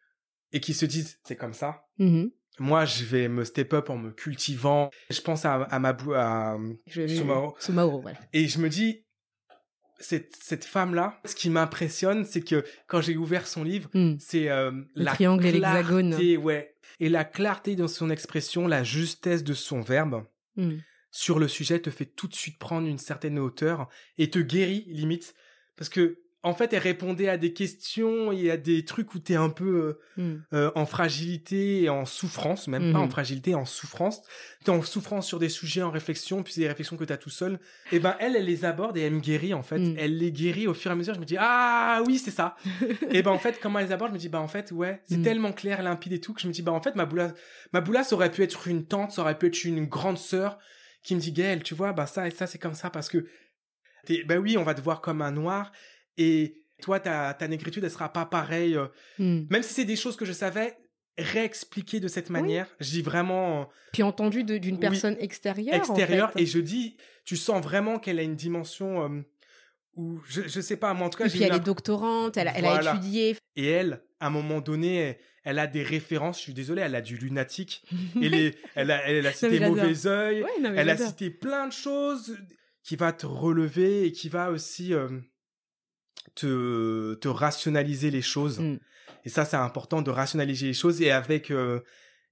et 0.51 0.59
qui 0.59 0.73
se 0.73 0.85
disent, 0.85 1.19
c'est 1.23 1.35
comme 1.35 1.53
ça. 1.53 1.88
Mhm. 1.97 2.31
Moi, 2.59 2.85
je 2.85 3.03
vais 3.03 3.27
me 3.27 3.43
step 3.43 3.73
up 3.73 3.89
en 3.89 3.97
me 3.97 4.11
cultivant. 4.11 4.89
Je 5.09 5.19
pense 5.19 5.43
à, 5.45 5.55
à 5.63 5.79
ma 5.79 5.91
bou- 5.93 6.13
à, 6.13 6.57
Sumaoro. 6.88 7.55
Sumaoro, 7.59 8.01
voilà 8.01 8.17
et 8.31 8.47
je 8.47 8.59
me 8.59 8.69
dis, 8.69 9.04
cette, 9.99 10.36
cette 10.41 10.65
femme-là, 10.65 11.19
ce 11.25 11.36
qui 11.36 11.49
m'impressionne, 11.49 12.25
c'est 12.25 12.41
que 12.41 12.63
quand 12.88 13.01
j'ai 13.01 13.15
ouvert 13.17 13.47
son 13.47 13.63
livre, 13.63 13.89
Mhm. 13.93 14.17
c'est 14.19 14.49
euh, 14.49 14.71
la 14.95 15.13
triangle 15.13 15.45
et 15.45 15.51
l'hexagone. 15.53 16.10
clarté, 16.10 16.38
ouais, 16.38 16.75
et 16.99 17.10
la 17.10 17.23
clarté 17.25 17.75
dans 17.75 17.88
son 17.88 18.10
expression, 18.10 18.67
la 18.67 18.84
justesse 18.84 19.43
de 19.43 19.53
son 19.53 19.81
verbe 19.81 20.25
Mhm. 20.58 20.81
sur 21.12 21.39
le 21.39 21.47
sujet 21.47 21.79
te 21.79 21.89
fait 21.89 22.05
tout 22.05 22.27
de 22.27 22.36
suite 22.36 22.58
prendre 22.60 22.88
une 22.88 22.97
certaine 22.97 23.39
hauteur 23.39 23.88
et 24.17 24.29
te 24.29 24.39
guérit 24.39 24.86
limite 24.88 25.34
parce 25.77 25.89
que 25.89 26.19
en 26.45 26.53
fait 26.53 26.71
elle 26.73 26.79
répondait 26.79 27.27
à 27.27 27.38
des 27.38 27.51
questions 27.53 28.31
et 28.31 28.49
à 28.51 28.58
des 28.58 28.86
trucs 28.86 29.13
où 29.15 29.19
t'es 29.19 29.36
un 29.36 29.49
peu 29.49 29.65
euh, 29.65 29.99
Mhm. 30.17 30.43
euh, 30.53 30.71
en 30.75 30.86
fragilité 30.86 31.81
et 31.84 31.89
en 31.89 32.05
souffrance, 32.05 32.67
même 32.69 32.93
pas 32.93 32.99
en 32.99 33.10
fragilité, 33.10 33.53
en 33.55 33.65
souffrance. 33.65 34.21
T'es 34.63 34.69
en 34.69 34.81
souffrance 34.81 35.27
sur 35.27 35.39
des 35.39 35.49
sujets, 35.49 35.81
en 35.81 35.91
réflexion, 35.91 36.41
puis 36.43 36.53
c'est 36.53 36.62
des 36.62 36.67
réflexions 36.69 36.95
que 36.95 37.03
t'as 37.03 37.17
tout 37.17 37.29
seul. 37.29 37.60
Et 37.91 37.99
ben 37.99 38.15
elle, 38.19 38.36
elle 38.38 38.45
les 38.45 38.63
aborde 38.63 38.95
et 38.97 39.01
elle 39.01 39.13
me 39.13 39.19
guérit 39.19 39.53
en 39.53 39.63
fait. 39.63 39.79
Mhm. 39.79 39.95
Elle 39.97 40.17
les 40.17 40.31
guérit 40.31 40.67
au 40.67 40.73
fur 40.73 40.91
et 40.91 40.93
à 40.93 40.95
mesure. 40.95 41.13
Je 41.15 41.19
me 41.19 41.25
dis 41.25 41.36
ah 41.39 42.01
oui 42.08 42.17
c'est 42.17 42.31
ça. 42.31 42.55
et 43.12 43.21
ben 43.23 43.31
en 43.31 43.39
fait 43.39 43.60
comment 43.60 43.79
elle 43.79 43.88
les 43.88 43.91
aborde, 43.91 44.12
je 44.12 44.13
me 44.15 44.19
dis 44.19 44.29
bah 44.29 44.39
en 44.39 44.47
fait 44.47 44.71
ouais 44.71 45.01
c'est 45.05 45.21
tellement 45.21 45.51
clair, 45.51 45.81
limpide 45.84 46.13
et 46.13 46.21
tout 46.21 46.34
que 46.34 46.41
je 46.41 46.47
me 46.47 46.53
dis 46.53 46.62
bah 46.62 46.71
en 46.71 46.81
fait 46.81 46.95
ma 46.95 47.05
boula, 47.05 47.34
ma 47.73 47.81
boula 47.81 48.03
ça 48.03 48.15
aurait 48.15 48.31
pu 48.31 48.43
être 48.43 48.67
une 48.67 48.86
tante, 48.86 49.12
ça 49.12 49.21
aurait 49.23 49.38
pu 49.38 49.47
être 49.47 49.63
une 49.65 49.86
grande 49.86 50.17
sœur 50.17 50.58
qui 51.03 51.15
me 51.15 51.19
dit 51.19 51.31
Gaël 51.34 51.62
tu 51.63 51.73
vois 51.75 51.91
bah 51.93 52.05
ça 52.05 52.27
et 52.27 52.31
ça 52.31 52.47
c'est 52.47 52.58
comme 52.60 52.73
ça 52.75 52.89
parce 52.89 53.10
que 53.10 53.25
bah 54.27 54.38
oui 54.38 54.55
on 54.58 54.63
va 54.63 54.73
te 54.75 54.81
voir 54.81 55.01
comme 55.01 55.21
un 55.21 55.31
noir 55.31 55.71
et 56.17 56.62
toi 56.82 56.99
ta 56.99 57.34
ta 57.34 57.47
négritude 57.47 57.84
elle 57.84 57.91
sera 57.91 58.12
pas 58.12 58.25
pareille. 58.25 58.75
euh, 58.75 58.88
Mhm. 59.19 59.47
même 59.49 59.63
si 59.63 59.73
c'est 59.73 59.86
des 59.86 59.95
choses 59.95 60.15
que 60.15 60.25
je 60.25 60.34
savais 60.34 60.78
réexpliquer 61.17 61.99
de 62.01 62.08
cette 62.10 62.30
manière, 62.30 62.67
je 62.80 62.89
dis 62.89 63.01
vraiment 63.01 63.69
puis 63.93 64.04
entendu 64.04 64.43
d'une 64.43 64.75
Oui. 64.75 64.80
personne 64.80 65.15
extérieure 65.19 65.73
en 65.75 65.78
extérieur 65.78 66.32
fait. 66.34 66.41
et 66.41 66.45
je 66.45 66.60
dis 66.60 66.97
tu 67.23 67.38
sens 67.38 67.63
vraiment 67.63 67.99
qu'elle 67.99 68.19
a 68.19 68.23
une 68.23 68.36
dimension 68.36 69.04
euh, 69.04 69.21
ou 69.95 70.19
je, 70.28 70.41
je 70.47 70.60
sais 70.60 70.75
pas, 70.75 70.93
moi 70.93 71.08
en 71.08 71.10
tout 71.10 71.17
cas, 71.19 71.25
Et 71.28 71.30
j'ai 71.30 71.38
puis 71.38 71.43
elle 71.45 71.56
est 71.56 71.60
doctorante, 71.62 72.36
elle 72.36 72.49
a, 72.49 72.58
elle 72.58 72.65
a 72.65 72.73
Voilà. 72.73 72.95
étudié. 72.95 73.38
Et 73.56 73.65
elle, 73.67 74.01
à 74.19 74.28
un 74.28 74.30
moment 74.30 74.60
donné, 74.60 74.97
elle, 74.97 75.17
elle 75.45 75.60
a 75.60 75.67
des 75.67 75.84
références. 75.84 76.38
Je 76.38 76.41
suis 76.43 76.54
désolé, 76.54 76.82
elle 76.82 76.95
a 76.95 77.01
du 77.01 77.15
lunatique. 77.15 77.86
Et 78.21 78.28
les, 78.28 78.56
elle 78.75 78.91
a, 78.91 79.08
elle 79.08 79.25
a 79.25 79.32
cité 79.32 79.58
mauvais 79.62 80.06
œil. 80.06 80.43
Ouais, 80.43 80.49
Elle 80.75 80.89
a 80.89 80.97
cité 80.97 81.30
plein 81.30 81.67
de 81.67 81.71
choses 81.71 82.38
qui 82.84 82.97
va 82.97 83.13
te 83.13 83.25
relever 83.25 84.06
et 84.06 84.12
qui 84.12 84.28
va 84.28 84.51
aussi 84.51 84.93
euh, 84.93 85.08
te, 86.33 87.13
te 87.15 87.27
rationaliser 87.27 88.11
les 88.11 88.21
choses. 88.21 88.59
Mm. 88.59 88.79
Et 89.25 89.29
ça, 89.29 89.45
c'est 89.45 89.57
important 89.57 90.01
de 90.01 90.11
rationaliser 90.11 90.67
les 90.67 90.73
choses 90.73 91.01
et 91.01 91.11
avec 91.11 91.51
euh, 91.51 91.81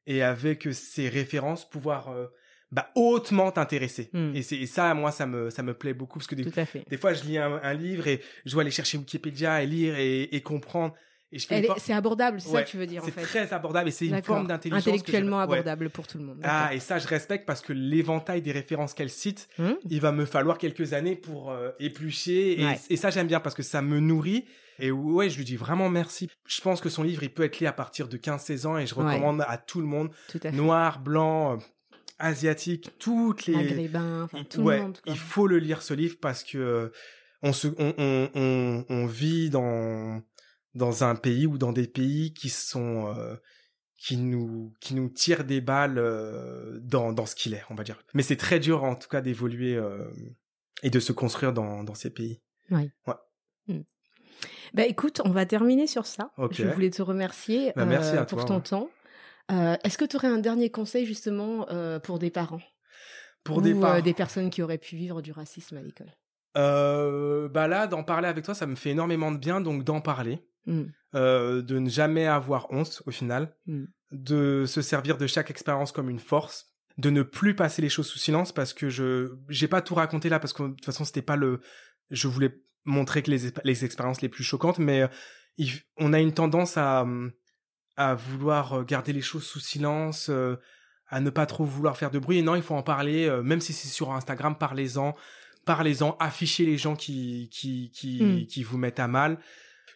et 0.06 0.21
avec 0.21 0.67
ces 0.71 1.10
références 1.10 1.67
pouvoir 1.69 2.10
euh, 2.10 2.27
bah, 2.71 2.89
hautement 2.95 3.51
t'intéresser. 3.51 4.10
Mm. 4.13 4.36
Et 4.36 4.53
et 4.53 4.65
ça, 4.65 4.93
moi, 4.93 5.12
ça 5.12 5.25
me 5.25 5.49
ça 5.49 5.63
me 5.63 5.73
plaît 5.73 5.93
beaucoup 5.93 6.19
parce 6.19 6.27
que 6.27 6.36
des, 6.36 6.45
des 6.89 6.97
fois, 6.97 7.13
je 7.13 7.23
lis 7.23 7.38
un, 7.38 7.60
un 7.62 7.73
livre 7.73 8.08
et 8.08 8.21
je 8.45 8.51
dois 8.51 8.62
aller 8.62 8.71
chercher 8.71 8.97
Wikipédia 8.97 9.63
et 9.63 9.67
lire 9.67 9.97
et, 9.97 10.23
et 10.23 10.41
comprendre. 10.41 10.93
Et 11.34 11.39
je 11.39 11.48
fais 11.48 11.56
Elle 11.56 11.60
une 11.62 11.65
est- 11.65 11.67
for- 11.74 11.80
C'est 11.80 11.93
abordable, 11.93 12.39
c'est 12.39 12.50
ça 12.50 12.63
que 12.63 12.69
tu 12.69 12.78
veux 12.78 12.86
dire 12.86 13.02
en 13.02 13.06
c'est 13.06 13.12
fait. 13.12 13.22
très 13.24 13.52
abordable 13.54 13.89
et 13.89 13.91
c'est 13.91 14.06
une 14.06 14.22
forme 14.22 14.48
d'intelligence 14.48 14.84
je- 14.86 14.89
Intellectuellement 14.91 15.38
ouais. 15.38 15.43
abordable 15.43 15.89
pour 15.89 16.06
tout 16.08 16.17
le 16.19 16.24
monde. 16.26 16.38
Ah, 16.43 16.74
et 16.74 16.80
ça, 16.80 17.00
je 17.00 17.08
respecte 17.08 17.46
parce 17.46 17.62
que 17.62 17.74
l'éventail 17.74 18.41
des 18.41 18.52
références 18.52 18.93
qu'elle 18.93 19.10
cite, 19.10 19.50
Hum 19.60 19.76
il 19.89 20.00
va 20.00 20.12
me 20.12 20.26
falloir 20.26 20.58
quelques 20.58 20.93
années 20.93 21.15
pour 21.15 21.52
euh, 21.52 21.72
éplucher. 21.80 22.62
Et, 22.62 22.65
Ouais. 22.65 22.80
et 22.89 22.96
ça, 22.98 23.10
j'aime 23.10 23.28
bien 23.28 23.39
parce 23.39 23.56
que 23.56 23.63
ça 23.63 23.82
me 23.82 24.00
nourrit. 24.00 24.46
Et 24.80 24.91
ouais, 24.91 25.30
je 25.30 25.38
lui 25.38 25.46
dis 25.46 25.56
vraiment 25.56 25.89
merci. 25.89 26.30
Je 26.48 26.62
pense 26.62 26.82
que 26.82 26.89
son 26.89 27.04
livre, 27.04 27.24
il 27.24 27.30
peut 27.32 27.43
être 27.43 27.60
lu 27.60 27.67
à 27.67 27.74
partir 27.74 28.08
de 28.08 28.17
15-16 28.17 28.65
ans 28.65 28.78
et 28.78 28.86
je 28.88 28.96
recommande 28.96 29.43
à 29.48 29.58
tout 29.58 29.80
le 29.82 29.88
monde. 29.88 30.10
Tout 30.30 30.39
à 30.43 30.50
fait. 30.50 30.56
Noir, 30.56 31.00
blanc, 31.00 31.54
euh, 31.54 31.58
asiatique, 32.19 32.91
toutes 33.00 33.46
les... 33.48 33.89
Enfin, 33.96 34.43
tout 34.50 34.67
le 34.67 34.78
monde. 34.80 35.00
quoi. 35.04 35.13
il 35.13 35.17
faut 35.19 35.48
le 35.48 35.58
lire 35.60 35.82
ce 35.82 35.93
livre 35.93 36.17
parce 36.22 36.43
que 36.43 36.58
euh, 36.58 36.89
on 37.41 37.54
se, 37.54 37.67
on, 37.78 37.93
on, 37.98 38.30
on, 38.36 38.86
on 38.89 39.06
vit 39.06 39.50
dans 39.50 40.22
dans 40.75 41.03
un 41.03 41.15
pays 41.15 41.45
ou 41.45 41.57
dans 41.57 41.71
des 41.71 41.88
pays 41.88 42.33
qui 42.33 42.49
sont 42.49 43.13
euh, 43.15 43.36
qui 43.97 44.17
nous 44.17 44.73
qui 44.79 44.95
nous 44.95 45.09
tirent 45.09 45.43
des 45.43 45.62
balles 45.62 45.97
euh, 45.97 46.79
dans 46.81 47.13
dans 47.13 47.25
ce 47.25 47.36
qu'il 47.36 47.53
est, 47.53 47.63
on 47.69 47.75
va 47.75 47.83
dire. 47.83 48.01
Mais 48.13 48.23
c'est 48.23 48.38
très 48.38 48.59
dur 48.59 48.83
en 48.83 48.95
tout 48.95 49.07
cas 49.07 49.21
d'évoluer 49.21 49.75
euh, 49.75 50.09
et 50.81 50.89
de 50.89 50.99
se 50.99 51.13
construire 51.13 51.53
dans 51.53 51.83
dans 51.83 51.95
ces 51.95 52.12
pays. 52.12 52.41
Bah 54.73 54.88
écoute, 54.88 55.21
on 55.23 55.29
va 55.29 55.45
terminer 55.45 55.86
sur 55.86 56.07
ça. 56.07 56.31
Je 56.49 56.65
voulais 56.65 56.89
te 56.89 57.03
remercier 57.03 57.71
Bah, 57.75 57.86
merci 57.86 58.17
à 58.17 58.25
pour 58.25 58.39
toi, 58.39 58.47
ton 58.47 58.55
ouais. 58.55 58.62
temps. 58.62 58.89
Est-ce 59.83 59.99
que 59.99 60.05
tu 60.05 60.15
aurais 60.15 60.29
un 60.29 60.39
dernier 60.39 60.71
conseil 60.71 61.05
justement 61.05 61.67
pour 62.01 62.17
des 62.17 62.31
parents? 62.31 62.62
Pour 63.43 63.57
ou 63.57 63.62
des 63.62 63.75
parents, 63.75 64.01
des 64.01 64.13
personnes 64.13 64.49
qui 64.49 64.63
auraient 64.63 64.79
pu 64.79 64.95
vivre 64.95 65.21
du 65.21 65.31
racisme 65.31 65.77
à 65.77 65.81
l'école? 65.81 66.12
Euh, 66.57 67.49
bah 67.49 67.67
là, 67.67 67.88
d'en 67.88 68.03
parler 68.03 68.27
avec 68.27 68.45
toi, 68.45 68.53
ça 68.53 68.65
me 68.65 68.75
fait 68.75 68.91
énormément 68.91 69.31
de 69.31 69.38
bien, 69.38 69.62
donc 69.62 69.83
d'en 69.83 70.01
parler. 70.01 70.47
Hmm. 70.65 70.84
euh, 71.15 71.62
de 71.62 71.78
ne 71.80 71.89
jamais 71.89 72.26
avoir 72.26 72.71
honte 72.71 73.04
au 73.06 73.12
final, 73.12 73.54
Mm. 73.67 73.86
de 74.12 74.65
se 74.65 74.82
servir 74.82 75.17
de 75.17 75.28
chaque 75.28 75.49
expérience 75.52 75.91
comme 75.91 76.10
une 76.10 76.19
force, 76.19 76.67
de 76.97 77.10
ne 77.10 77.21
plus 77.23 77.54
passer 77.56 77.82
les 77.82 77.89
choses 77.89 78.08
sous 78.08 78.19
silence 78.19 78.52
parce 78.54 78.73
que 78.73 78.88
je 78.89 79.34
j'ai 79.49 79.67
pas 79.67 79.82
tout 79.82 79.95
raconté 79.95 80.30
là 80.30 80.39
parce 80.39 80.54
que 80.54 80.63
de 80.63 80.67
toute 80.69 80.86
façon 80.86 81.04
c'était 81.06 81.21
pas 81.21 81.36
le 81.36 81.60
je 82.12 82.28
voulais 82.28 82.62
montrer 82.86 83.23
que 83.23 83.32
les 83.32 83.52
les 83.63 83.84
expériences 83.86 84.21
les 84.21 84.30
plus 84.30 84.43
choquantes 84.43 84.80
mais 84.80 85.02
euh, 85.02 85.08
il- 85.58 85.82
on 85.97 86.13
a 86.13 86.19
une 86.21 86.34
tendance 86.34 86.78
à 86.78 87.06
à 87.97 88.15
vouloir 88.15 88.73
euh, 88.73 88.84
garder 88.84 89.12
les 89.13 89.21
choses 89.21 89.43
sous 89.45 89.60
silence 89.60 90.28
euh, 90.30 90.56
à 91.08 91.19
ne 91.19 91.30
pas 91.30 91.45
trop 91.45 91.65
vouloir 91.65 91.97
faire 91.97 92.10
de 92.12 92.19
bruit 92.19 92.38
et 92.38 92.41
non 92.43 92.56
il 92.56 92.62
faut 92.63 92.76
en 92.76 92.84
parler 92.84 93.26
euh, 93.28 93.41
même 93.43 93.60
si 93.62 93.73
c'est 93.73 93.88
sur 93.89 94.12
Instagram 94.13 94.56
parlez-en 94.58 95.15
parlez-en 95.65 96.15
affichez 96.19 96.65
les 96.65 96.78
gens 96.78 96.95
qui 96.95 97.49
qui 97.52 97.91
qui 97.91 98.23
Mm. 98.23 98.45
qui 98.47 98.63
vous 98.63 98.78
mettent 98.78 98.99
à 98.99 99.08
mal 99.08 99.39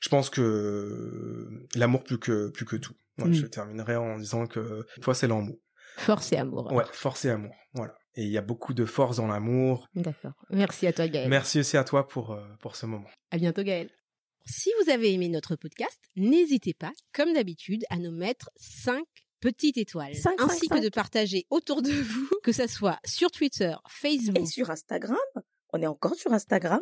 je 0.01 0.09
pense 0.09 0.29
que 0.29 1.47
l'amour 1.75 2.03
plus 2.03 2.19
que 2.19 2.49
plus 2.49 2.65
que 2.65 2.75
tout. 2.75 2.93
Ouais, 3.17 3.29
Mm. 3.29 3.33
Je 3.33 3.45
terminerai 3.47 3.95
en 3.95 4.19
disant 4.19 4.45
que 4.45 4.85
une 4.97 5.03
fois 5.03 5.15
c'est 5.15 5.27
l'amour. 5.27 5.57
Force 5.97 6.31
et 6.31 6.37
amour. 6.37 6.71
Ouais, 6.71 6.83
force 6.91 7.25
et 7.25 7.31
amour. 7.31 7.55
Voilà. 7.73 7.95
Et 8.13 8.23
il 8.23 8.29
y 8.29 8.37
a 8.37 8.41
beaucoup 8.41 8.73
de 8.75 8.85
force 8.85 9.17
dans 9.17 9.25
l'amour. 9.27 9.87
D'accord. 9.95 10.33
Merci 10.51 10.85
à 10.85 10.93
toi 10.93 11.07
Gaël. 11.07 11.27
Merci 11.29 11.59
aussi 11.59 11.77
à 11.77 11.83
toi 11.83 12.07
pour 12.07 12.31
euh, 12.31 12.45
pour 12.59 12.75
ce 12.75 12.85
moment. 12.85 13.07
À 13.31 13.37
bientôt 13.37 13.63
Gaël. 13.63 13.89
Si 14.45 14.69
vous 14.81 14.91
avez 14.91 15.13
aimé 15.13 15.27
notre 15.29 15.55
podcast, 15.55 15.99
n'hésitez 16.15 16.73
pas, 16.73 16.93
comme 17.13 17.33
d'habitude, 17.33 17.83
à 17.89 17.97
nous 17.97 18.11
mettre 18.11 18.49
5 18.55 19.03
petites 19.41 19.77
étoiles, 19.77 20.15
Cinq, 20.15 20.39
ainsi 20.39 20.67
cinq, 20.67 20.77
que 20.77 20.83
de 20.83 20.89
partager 20.89 21.45
autour 21.49 21.81
de 21.81 21.91
vous, 21.91 22.29
que 22.43 22.51
ça 22.51 22.67
soit 22.67 22.97
sur 23.05 23.29
Twitter, 23.29 23.75
Facebook, 23.89 24.39
Et 24.39 24.45
sur 24.45 24.69
Instagram, 24.69 25.17
on 25.73 25.81
est 25.81 25.87
encore 25.87 26.15
sur 26.15 26.31
Instagram. 26.33 26.81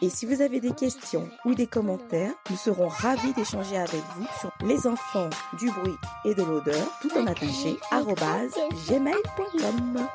Et 0.00 0.10
si 0.10 0.26
vous 0.26 0.40
avez 0.42 0.60
des 0.60 0.70
questions 0.70 1.28
ou 1.44 1.54
des 1.54 1.66
commentaires, 1.66 2.32
nous 2.50 2.56
serons 2.56 2.86
ravis 2.86 3.32
d'échanger 3.32 3.76
avec 3.76 4.02
vous 4.16 4.26
sur 4.40 4.52
les 4.64 4.86
enfants 4.86 5.30
du 5.58 5.70
bruit 5.70 5.96
et 6.24 6.34
de 6.34 6.42
l'odeur, 6.42 6.86
tout 7.02 7.10
en 7.18 7.26
attaché, 7.26 7.76
arrobase 7.90 8.54
gmail.com. 8.88 10.06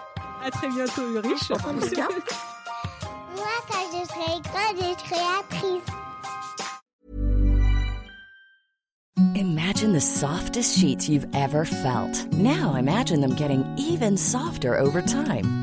À 0.45 0.51
très 0.51 0.69
bientôt 0.69 1.01
Ulrich. 1.01 1.51
En 1.51 1.55
tout 1.55 1.89
cas, 1.95 2.07
Moi, 3.35 3.45
quand 3.67 3.85
je 3.91 4.07
serai 4.07 4.41
grande, 4.41 4.77
je 4.77 5.09
serai 5.09 5.21
actrice. 5.39 5.81
Imagine 9.35 9.93
the 9.93 10.01
softest 10.01 10.77
sheets 10.77 11.09
you've 11.09 11.27
ever 11.33 11.65
felt. 11.65 12.31
Now 12.33 12.75
imagine 12.75 13.19
them 13.19 13.35
getting 13.35 13.65
even 13.77 14.15
softer 14.15 14.77
over 14.77 15.01
time. 15.01 15.62